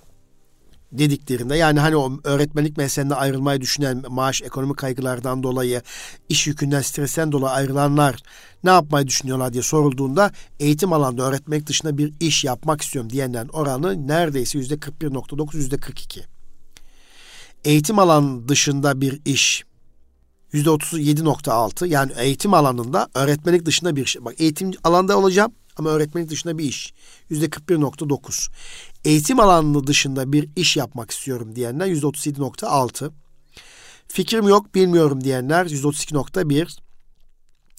Dediklerinde 0.93 1.57
yani 1.57 1.81
hani 1.81 1.97
o 1.97 2.13
öğretmenlik 2.25 2.77
mesleğinde 2.77 3.15
ayrılmayı 3.15 3.61
düşünen 3.61 4.03
maaş 4.09 4.43
ekonomik 4.43 4.77
kaygılardan 4.77 5.43
dolayı 5.43 5.83
iş 6.29 6.47
yükünden 6.47 6.81
stresten 6.81 7.33
dolayı 7.33 7.53
ayrılanlar 7.53 8.17
ne 8.65 8.71
yapmayı 8.71 9.07
düşünüyorlar 9.07 9.53
diye 9.53 9.63
sorulduğunda 9.63 10.33
eğitim 10.61 10.93
alanda 10.93 11.23
öğretmek 11.23 11.67
dışında 11.67 11.99
bir 11.99 12.13
iş 12.21 12.45
yapmak 12.45 12.83
istiyorum 12.83 13.11
diyenlerin 13.11 13.49
oranı 13.49 14.09
neredeyse 14.09 14.59
yüzde 14.59 14.75
41.9 14.75 15.57
yüzde 15.57 15.77
42. 15.77 16.25
Eğitim 17.65 17.99
alan 17.99 18.49
dışında 18.49 19.01
bir 19.01 19.21
iş 19.25 19.65
yüzde 20.53 20.69
37.6 20.69 21.87
yani 21.87 22.13
eğitim 22.17 22.55
alanında 22.55 23.09
öğretmenlik 23.15 23.67
dışında 23.67 23.97
bir 23.97 24.07
şey. 24.07 24.25
Bak 24.25 24.35
eğitim 24.39 24.71
alanda 24.85 25.19
olacağım 25.19 25.53
ama 25.77 25.91
öğretmenlik 25.91 26.31
dışında 26.31 26.59
bir 26.59 26.65
iş. 26.65 26.95
Yüzde 27.29 27.47
41.9. 27.47 28.51
Eğitim 29.07 29.41
alanı 29.41 29.87
dışında 29.87 30.33
bir 30.33 30.49
iş 30.57 30.77
yapmak 30.77 31.11
istiyorum 31.11 31.57
diyenler 31.57 31.87
yüzde 31.87 32.07
37.6. 32.07 33.11
Fikrim 34.09 34.49
yok 34.49 34.75
bilmiyorum 34.75 35.25
diyenler 35.25 35.67
yüzde 35.67 35.87
32.1. 35.87 36.79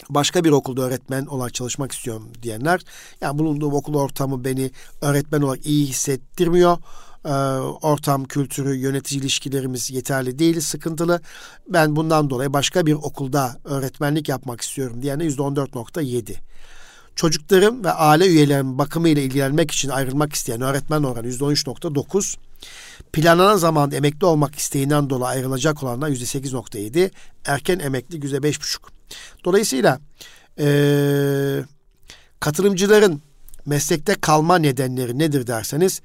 Başka 0.09 0.43
bir 0.43 0.51
okulda 0.51 0.81
öğretmen 0.81 1.25
olarak 1.25 1.53
çalışmak 1.53 1.91
istiyorum 1.91 2.29
diyenler. 2.43 2.81
Yani 3.21 3.39
bulunduğum 3.39 3.73
okul 3.73 3.93
ortamı 3.93 4.43
beni 4.43 4.71
öğretmen 5.01 5.41
olarak 5.41 5.65
iyi 5.65 5.85
hissettirmiyor 5.85 6.77
ee, 7.25 7.29
ortam, 7.81 8.25
kültürü, 8.25 8.75
yönetici 8.75 9.21
ilişkilerimiz 9.21 9.91
yeterli 9.91 10.39
değil, 10.39 10.61
sıkıntılı. 10.61 11.21
Ben 11.67 11.95
bundan 11.95 12.29
dolayı 12.29 12.53
başka 12.53 12.85
bir 12.85 12.93
okulda 12.93 13.57
öğretmenlik 13.63 14.29
yapmak 14.29 14.61
istiyorum 14.61 15.01
diyene 15.01 15.23
%14.7 15.23 16.46
çocuklarım 17.17 17.83
ve 17.83 17.91
aile 17.91 18.27
üyelerimin 18.27 18.77
bakımıyla 18.77 19.21
ilgilenmek 19.21 19.71
için 19.71 19.89
ayrılmak 19.89 20.33
isteyen 20.33 20.61
öğretmen 20.61 21.03
oranı 21.03 21.27
%13.9. 21.27 22.37
Planlanan 23.13 23.57
zamanda 23.57 23.95
emekli 23.95 24.25
olmak 24.25 24.55
isteğinden 24.55 25.09
dolayı 25.09 25.39
ayrılacak 25.39 25.83
olanlar 25.83 26.09
%8.7. 26.09 27.11
Erken 27.45 27.79
emekli 27.79 28.19
%5.5. 28.19 28.79
Dolayısıyla 29.45 29.99
ee, 30.59 31.63
katılımcıların 32.39 33.21
meslekte 33.65 34.15
kalma 34.15 34.57
nedenleri 34.57 35.19
nedir 35.19 35.47
derseniz 35.47 36.01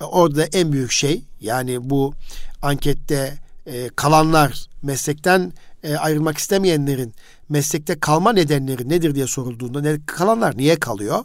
orada 0.00 0.44
en 0.44 0.72
büyük 0.72 0.92
şey 0.92 1.24
yani 1.40 1.90
bu 1.90 2.14
ankette 2.62 3.34
e, 3.66 3.88
kalanlar 3.88 4.66
meslekten 4.82 5.52
e, 5.82 5.96
ayrılmak 5.96 6.38
istemeyenlerin 6.38 7.14
meslekte 7.52 8.00
kalma 8.00 8.32
nedenleri 8.32 8.88
nedir 8.88 9.14
diye 9.14 9.26
sorulduğunda 9.26 9.80
ne, 9.80 9.98
kalanlar 10.06 10.56
niye 10.56 10.76
kalıyor? 10.80 11.24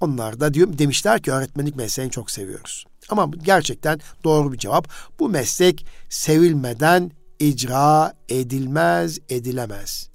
Onlar 0.00 0.40
da 0.40 0.54
diyor 0.54 0.78
demişler 0.78 1.22
ki 1.22 1.32
öğretmenlik 1.32 1.76
mesleğini 1.76 2.12
çok 2.12 2.30
seviyoruz. 2.30 2.84
Ama 3.08 3.30
gerçekten 3.42 4.00
doğru 4.24 4.52
bir 4.52 4.58
cevap. 4.58 4.88
Bu 5.18 5.28
meslek 5.28 5.86
sevilmeden 6.08 7.10
icra 7.38 8.12
edilmez, 8.28 9.18
edilemez. 9.28 10.08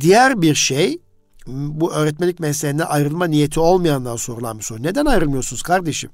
Diğer 0.00 0.42
bir 0.42 0.54
şey 0.54 0.98
bu 1.46 1.92
öğretmenlik 1.92 2.40
mesleğine 2.40 2.84
ayrılma 2.84 3.26
niyeti 3.26 3.60
olmayandan 3.60 4.16
sorulan 4.16 4.58
bir 4.58 4.64
soru. 4.64 4.82
Neden 4.82 5.06
ayrılmıyorsunuz 5.06 5.62
kardeşim? 5.62 6.10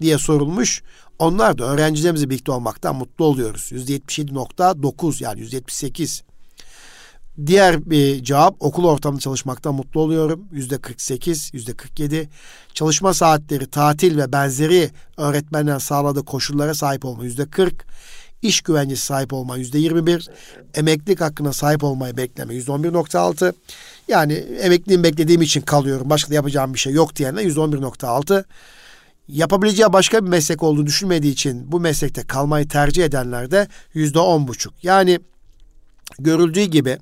diye 0.00 0.18
sorulmuş. 0.18 0.82
Onlar 1.18 1.58
da 1.58 1.64
öğrencilerimizle 1.64 2.30
birlikte 2.30 2.52
olmaktan 2.52 2.96
mutlu 2.96 3.24
oluyoruz. 3.24 3.72
%77.9 3.72 5.24
yani 5.24 5.40
%78. 5.40 6.22
Diğer 7.46 7.90
bir 7.90 8.24
cevap 8.24 8.56
okul 8.60 8.84
ortamında 8.84 9.20
çalışmaktan 9.20 9.74
mutlu 9.74 10.00
oluyorum. 10.00 10.44
Yüzde 10.52 10.78
48, 10.78 11.50
yüzde 11.52 11.72
47. 11.72 12.28
Çalışma 12.74 13.14
saatleri, 13.14 13.66
tatil 13.66 14.18
ve 14.18 14.32
benzeri 14.32 14.90
öğretmenler 15.16 15.78
sağladığı 15.78 16.24
koşullara 16.24 16.74
sahip 16.74 17.04
olma 17.04 17.24
yüzde 17.24 17.46
40. 17.46 17.86
İş 18.42 18.60
güvencesi 18.60 19.06
sahip 19.06 19.32
olma 19.32 19.56
yüzde 19.56 19.78
21. 19.78 20.30
Emeklilik 20.74 21.20
hakkına 21.20 21.52
sahip 21.52 21.84
olmayı 21.84 22.16
bekleme 22.16 22.54
yüzde 22.54 22.72
11.6. 22.72 23.52
Yani 24.08 24.32
emekliliğimi 24.32 25.04
beklediğim 25.04 25.42
için 25.42 25.60
kalıyorum. 25.60 26.10
Başka 26.10 26.30
da 26.30 26.34
yapacağım 26.34 26.74
bir 26.74 26.78
şey 26.78 26.92
yok 26.92 27.16
diyenler 27.16 27.42
yüzde 27.42 27.60
11.6 27.60 28.44
yapabileceği 29.28 29.92
başka 29.92 30.24
bir 30.24 30.28
meslek 30.28 30.62
olduğunu 30.62 30.86
düşünmediği 30.86 31.32
için 31.32 31.72
bu 31.72 31.80
meslekte 31.80 32.22
kalmayı 32.22 32.68
tercih 32.68 33.04
edenler 33.04 33.50
de 33.50 33.68
yüzde 33.94 34.18
on 34.18 34.48
buçuk. 34.48 34.84
Yani 34.84 35.20
görüldüğü 36.18 36.64
gibi 36.64 36.98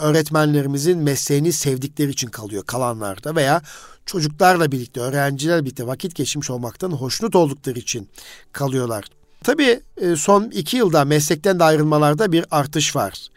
öğretmenlerimizin 0.00 0.98
mesleğini 0.98 1.52
sevdikleri 1.52 2.10
için 2.10 2.28
kalıyor 2.28 2.64
kalanlarda 2.66 3.36
veya 3.36 3.62
çocuklarla 4.06 4.72
birlikte, 4.72 5.00
öğrencilerle 5.00 5.64
birlikte 5.64 5.86
vakit 5.86 6.14
geçirmiş 6.14 6.50
olmaktan 6.50 6.90
hoşnut 6.90 7.36
oldukları 7.36 7.78
için 7.78 8.08
kalıyorlar. 8.52 9.04
Tabii 9.44 9.80
e, 9.96 10.16
son 10.16 10.44
iki 10.44 10.76
yılda 10.76 11.04
meslekten 11.04 11.58
de 11.58 11.64
ayrılmalarda 11.64 12.32
bir 12.32 12.44
artış 12.50 12.96
var. 12.96 13.28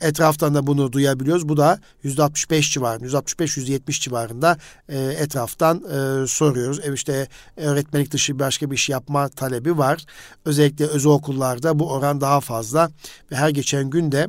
Etraftan 0.00 0.54
da 0.54 0.66
bunu 0.66 0.92
duyabiliyoruz. 0.92 1.48
Bu 1.48 1.56
da 1.56 1.78
%65 2.04 2.72
civarında, 2.72 3.06
%65-%70 3.06 4.00
civarında 4.00 4.58
e, 4.88 4.98
etraftan 4.98 5.76
e, 5.76 6.26
soruyoruz. 6.26 7.08
E 7.08 7.26
öğretmenlik 7.56 8.10
dışı 8.10 8.38
başka 8.38 8.70
bir 8.70 8.76
iş 8.76 8.88
yapma 8.88 9.28
talebi 9.28 9.78
var. 9.78 10.04
Özellikle 10.44 10.86
özel 10.86 11.12
okullarda 11.12 11.78
bu 11.78 11.90
oran 11.90 12.20
daha 12.20 12.40
fazla 12.40 12.90
ve 13.30 13.36
her 13.36 13.48
geçen 13.48 13.90
gün 13.90 14.12
de 14.12 14.28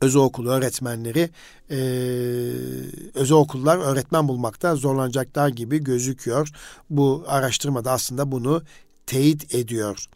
özel 0.00 0.22
okul 0.22 0.46
öğretmenleri 0.46 1.30
e, 1.70 1.78
özel 3.14 3.36
okullar 3.36 3.78
öğretmen 3.78 4.28
bulmakta 4.28 4.76
zorlanacaklar 4.76 5.48
gibi 5.48 5.78
gözüküyor. 5.84 6.48
Bu 6.90 7.24
araştırmada 7.26 7.92
aslında 7.92 8.32
bunu 8.32 8.62
teyit 9.10 9.54
ediyor. 9.54 10.06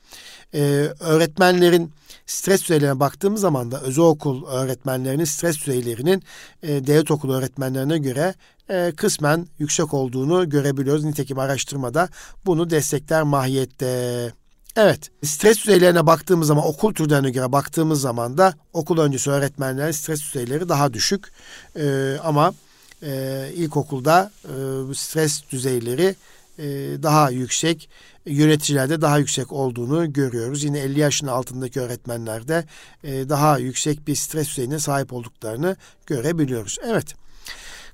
Ee, 0.54 0.88
öğretmenlerin 1.00 1.92
stres 2.26 2.62
düzeylerine 2.62 3.00
baktığımız 3.00 3.40
zaman 3.40 3.72
da 3.72 3.80
özel 3.80 4.04
okul 4.04 4.46
öğretmenlerinin 4.46 5.24
stres 5.24 5.58
düzeylerinin 5.58 6.22
e, 6.62 6.86
devlet 6.86 7.10
okulu 7.10 7.34
öğretmenlerine 7.34 7.98
göre 7.98 8.34
e, 8.70 8.92
kısmen 8.96 9.46
yüksek 9.58 9.94
olduğunu 9.94 10.48
görebiliyoruz. 10.48 11.04
Nitekim 11.04 11.38
araştırmada 11.38 12.08
bunu 12.46 12.70
destekler 12.70 13.22
mahiyette. 13.22 14.32
Evet, 14.76 15.10
stres 15.24 15.58
düzeylerine 15.58 16.06
baktığımız 16.06 16.48
zaman 16.48 16.66
okul 16.66 16.94
türlerine 16.94 17.30
göre 17.30 17.52
baktığımız 17.52 18.00
zaman 18.00 18.38
da 18.38 18.54
okul 18.72 18.98
öncesi 18.98 19.30
öğretmenlerin 19.30 19.92
stres 19.92 20.20
düzeyleri 20.20 20.68
daha 20.68 20.94
düşük. 20.94 21.32
Ee, 21.76 22.16
ama 22.24 22.54
e, 23.02 23.50
ilkokulda 23.54 24.32
e, 24.44 24.94
stres 24.94 25.42
düzeyleri 25.50 26.14
e, 26.58 26.64
daha 27.02 27.30
yüksek, 27.30 27.88
yöneticilerde 28.26 29.00
daha 29.00 29.18
yüksek 29.18 29.52
olduğunu 29.52 30.12
görüyoruz. 30.12 30.64
Yine 30.64 30.78
50 30.78 31.00
yaşın 31.00 31.26
altındaki 31.26 31.80
öğretmenlerde 31.80 32.64
e, 33.04 33.28
daha 33.28 33.58
yüksek 33.58 34.06
bir 34.06 34.14
stres 34.14 34.48
düzeyine 34.48 34.78
sahip 34.78 35.12
olduklarını 35.12 35.76
görebiliyoruz. 36.06 36.78
Evet, 36.86 37.14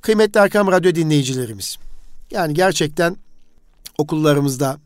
kıymetli 0.00 0.40
Erkam 0.40 0.72
Radyo 0.72 0.94
dinleyicilerimiz, 0.94 1.76
yani 2.30 2.54
gerçekten 2.54 3.16
okullarımızda 3.98 4.78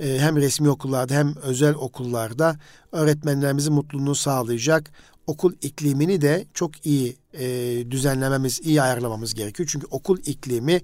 e, 0.00 0.18
hem 0.18 0.36
resmi 0.36 0.70
okullarda 0.70 1.14
hem 1.14 1.36
özel 1.36 1.74
okullarda 1.74 2.56
öğretmenlerimizin 2.92 3.72
mutluluğunu 3.72 4.14
sağlayacak 4.14 4.90
okul 5.30 5.52
iklimini 5.62 6.20
de 6.20 6.46
çok 6.54 6.86
iyi 6.86 7.16
e, 7.32 7.46
düzenlememiz, 7.90 8.60
iyi 8.62 8.82
ayarlamamız 8.82 9.34
gerekiyor. 9.34 9.68
Çünkü 9.72 9.86
okul 9.90 10.18
iklimi 10.18 10.80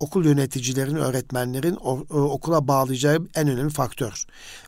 okul 0.00 0.24
yöneticilerin, 0.24 0.96
öğretmenlerin 0.96 1.76
o, 1.80 2.04
o, 2.10 2.20
okula 2.20 2.68
bağlayacağı 2.68 3.18
en 3.34 3.48
önemli 3.48 3.70
faktör. 3.70 4.24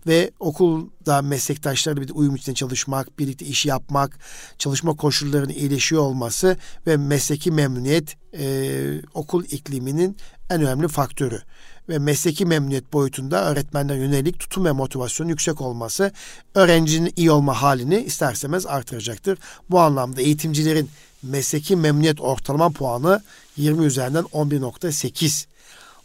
Ve 0.06 0.30
okulda 0.40 1.22
meslektaşlarla 1.22 2.00
bir 2.00 2.10
uyum 2.14 2.34
içinde 2.34 2.54
çalışmak, 2.54 3.18
birlikte 3.18 3.46
iş 3.46 3.66
yapmak, 3.66 4.18
çalışma 4.58 4.94
koşullarının 4.96 5.52
iyileşiyor 5.52 6.02
olması 6.02 6.56
ve 6.86 6.96
mesleki 6.96 7.50
memnuniyet 7.50 8.16
e, 8.38 9.02
okul 9.14 9.44
ikliminin 9.44 10.16
en 10.50 10.62
önemli 10.62 10.88
faktörü 10.88 11.42
ve 11.88 11.98
mesleki 11.98 12.46
memnuniyet 12.46 12.92
boyutunda 12.92 13.44
öğretmenler 13.44 13.96
yönelik 13.96 14.38
tutum 14.38 14.64
ve 14.64 14.72
motivasyonun 14.72 15.30
yüksek 15.30 15.60
olması 15.60 16.12
öğrencinin 16.54 17.12
iyi 17.16 17.30
olma 17.30 17.62
halini 17.62 18.00
isterseniz 18.00 18.66
artıracaktır. 18.66 19.38
Bu 19.70 19.80
anlamda 19.80 20.20
eğitimcilerin 20.20 20.90
mesleki 21.22 21.76
memnuniyet 21.76 22.20
ortalama 22.20 22.70
puanı 22.70 23.22
20 23.56 23.84
üzerinden 23.84 24.24
11.8. 24.24 25.46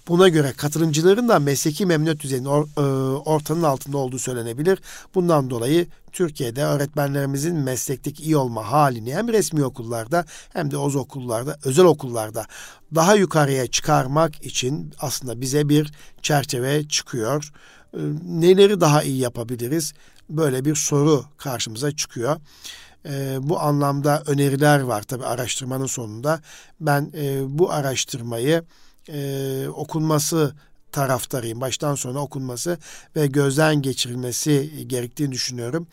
Buna 0.08 0.28
göre 0.28 0.54
katılımcıların 0.58 1.30
da 1.30 1.40
mesleki 1.40 1.86
memnuniyet 1.86 2.20
düzeyinin 2.20 2.46
or, 2.46 2.68
e, 2.78 2.82
ortanın 3.18 3.64
altında 3.64 3.98
olduğu 3.98 4.20
söylenebilir. 4.20 4.80
Bundan 5.16 5.50
dolayı 5.50 5.88
Türkiye'de 6.18 6.64
öğretmenlerimizin 6.64 7.56
meslekteki 7.56 8.24
iyi 8.24 8.38
olma 8.38 8.72
halini 8.72 9.16
hem 9.16 9.28
resmi 9.28 9.66
okullarda 9.66 10.26
hem 10.54 10.72
de 10.72 10.78
oz 10.78 10.96
okullarda, 10.96 11.58
özel 11.64 11.86
okullarda 11.86 12.46
daha 12.96 13.16
yukarıya 13.16 13.68
çıkarmak 13.68 14.46
için 14.46 14.94
aslında 15.00 15.42
bize 15.42 15.70
bir 15.70 15.92
çerçeve 16.22 16.88
çıkıyor. 16.88 17.52
E, 17.94 18.00
neleri 18.24 18.82
daha 18.82 19.04
iyi 19.04 19.18
yapabiliriz? 19.18 19.94
Böyle 20.30 20.66
bir 20.66 20.76
soru 20.76 21.26
karşımıza 21.38 21.92
çıkıyor. 21.92 22.38
E, 23.06 23.38
bu 23.42 23.60
anlamda 23.60 24.24
öneriler 24.28 24.80
var 24.80 25.02
tabi 25.04 25.26
araştırmanın 25.26 25.86
sonunda. 25.86 26.42
Ben 26.80 27.12
e, 27.18 27.42
bu 27.60 27.72
araştırmayı 27.72 28.64
e, 29.10 29.68
okunması 29.68 30.56
taraftarıyım. 30.92 31.62
Baştan 31.62 31.96
sona 31.96 32.20
okunması 32.20 32.78
ve 33.16 33.28
gözden 33.28 33.82
geçirilmesi 33.82 34.88
gerektiğini 34.88 35.32
düşünüyorum. 35.32 35.88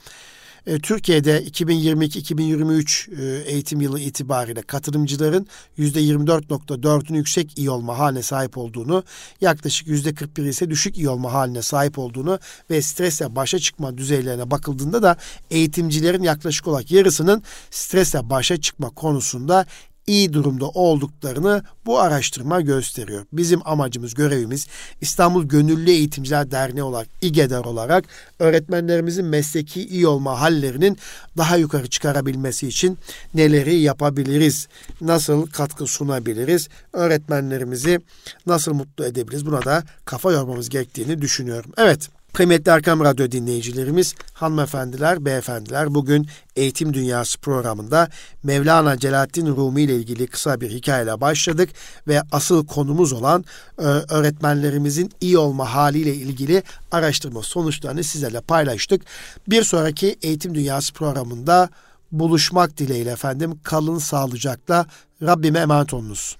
E, 0.66 0.78
Türkiye'de 0.78 1.42
2022-2023 1.42 3.10
e, 3.20 3.50
eğitim 3.50 3.80
yılı 3.80 4.00
itibariyle 4.00 4.62
katılımcıların 4.62 5.46
%24.4'ün 5.78 7.16
yüksek 7.16 7.58
iyi 7.58 7.70
olma 7.70 7.98
haline 7.98 8.22
sahip 8.22 8.58
olduğunu, 8.58 9.04
yaklaşık 9.40 9.88
%41 9.88 10.48
ise 10.48 10.70
düşük 10.70 10.98
iyi 10.98 11.08
olma 11.08 11.32
haline 11.32 11.62
sahip 11.62 11.98
olduğunu 11.98 12.38
ve 12.70 12.82
stresle 12.82 13.36
başa 13.36 13.58
çıkma 13.58 13.98
düzeylerine 13.98 14.50
bakıldığında 14.50 15.02
da 15.02 15.16
eğitimcilerin 15.50 16.22
yaklaşık 16.22 16.68
olarak 16.68 16.90
yarısının 16.90 17.42
stresle 17.70 18.30
başa 18.30 18.60
çıkma 18.60 18.90
konusunda 18.90 19.66
iyi 20.06 20.32
durumda 20.32 20.68
olduklarını 20.68 21.62
bu 21.86 22.00
araştırma 22.00 22.60
gösteriyor. 22.60 23.26
Bizim 23.32 23.60
amacımız, 23.64 24.14
görevimiz 24.14 24.66
İstanbul 25.00 25.44
Gönüllü 25.44 25.90
Eğitimciler 25.90 26.50
Derneği 26.50 26.82
olarak, 26.82 27.08
İGEDER 27.22 27.64
olarak 27.64 28.04
öğretmenlerimizin 28.38 29.24
mesleki 29.24 29.86
iyi 29.86 30.06
olma 30.06 30.40
hallerinin 30.40 30.98
daha 31.36 31.56
yukarı 31.56 31.86
çıkarabilmesi 31.86 32.68
için 32.68 32.98
neleri 33.34 33.74
yapabiliriz? 33.74 34.68
Nasıl 35.00 35.46
katkı 35.46 35.86
sunabiliriz? 35.86 36.68
Öğretmenlerimizi 36.92 38.00
nasıl 38.46 38.74
mutlu 38.74 39.04
edebiliriz? 39.04 39.46
Buna 39.46 39.64
da 39.64 39.84
kafa 40.04 40.32
yormamız 40.32 40.68
gerektiğini 40.68 41.20
düşünüyorum. 41.22 41.72
Evet. 41.76 42.08
Kıymetli 42.34 42.70
Erkam 42.70 43.00
Radyo 43.00 43.30
dinleyicilerimiz, 43.30 44.14
hanımefendiler, 44.32 45.24
beyefendiler 45.24 45.94
bugün 45.94 46.26
Eğitim 46.56 46.94
Dünyası 46.94 47.38
programında 47.40 48.08
Mevlana 48.42 48.98
Celaleddin 48.98 49.46
Rumi 49.46 49.82
ile 49.82 49.96
ilgili 49.96 50.26
kısa 50.26 50.60
bir 50.60 50.70
hikayeyle 50.70 51.20
başladık 51.20 51.70
ve 52.08 52.22
asıl 52.32 52.66
konumuz 52.66 53.12
olan 53.12 53.44
e, 53.78 53.82
öğretmenlerimizin 53.82 55.10
iyi 55.20 55.38
olma 55.38 55.74
haliyle 55.74 56.14
ilgili 56.14 56.62
araştırma 56.92 57.42
sonuçlarını 57.42 58.04
sizlerle 58.04 58.40
paylaştık. 58.40 59.02
Bir 59.48 59.62
sonraki 59.62 60.16
Eğitim 60.22 60.54
Dünyası 60.54 60.92
programında 60.92 61.68
buluşmak 62.12 62.78
dileğiyle 62.78 63.10
efendim 63.10 63.60
kalın 63.62 63.98
sağlıcakla 63.98 64.86
Rabbime 65.22 65.58
emanet 65.58 65.94
olunuz. 65.94 66.36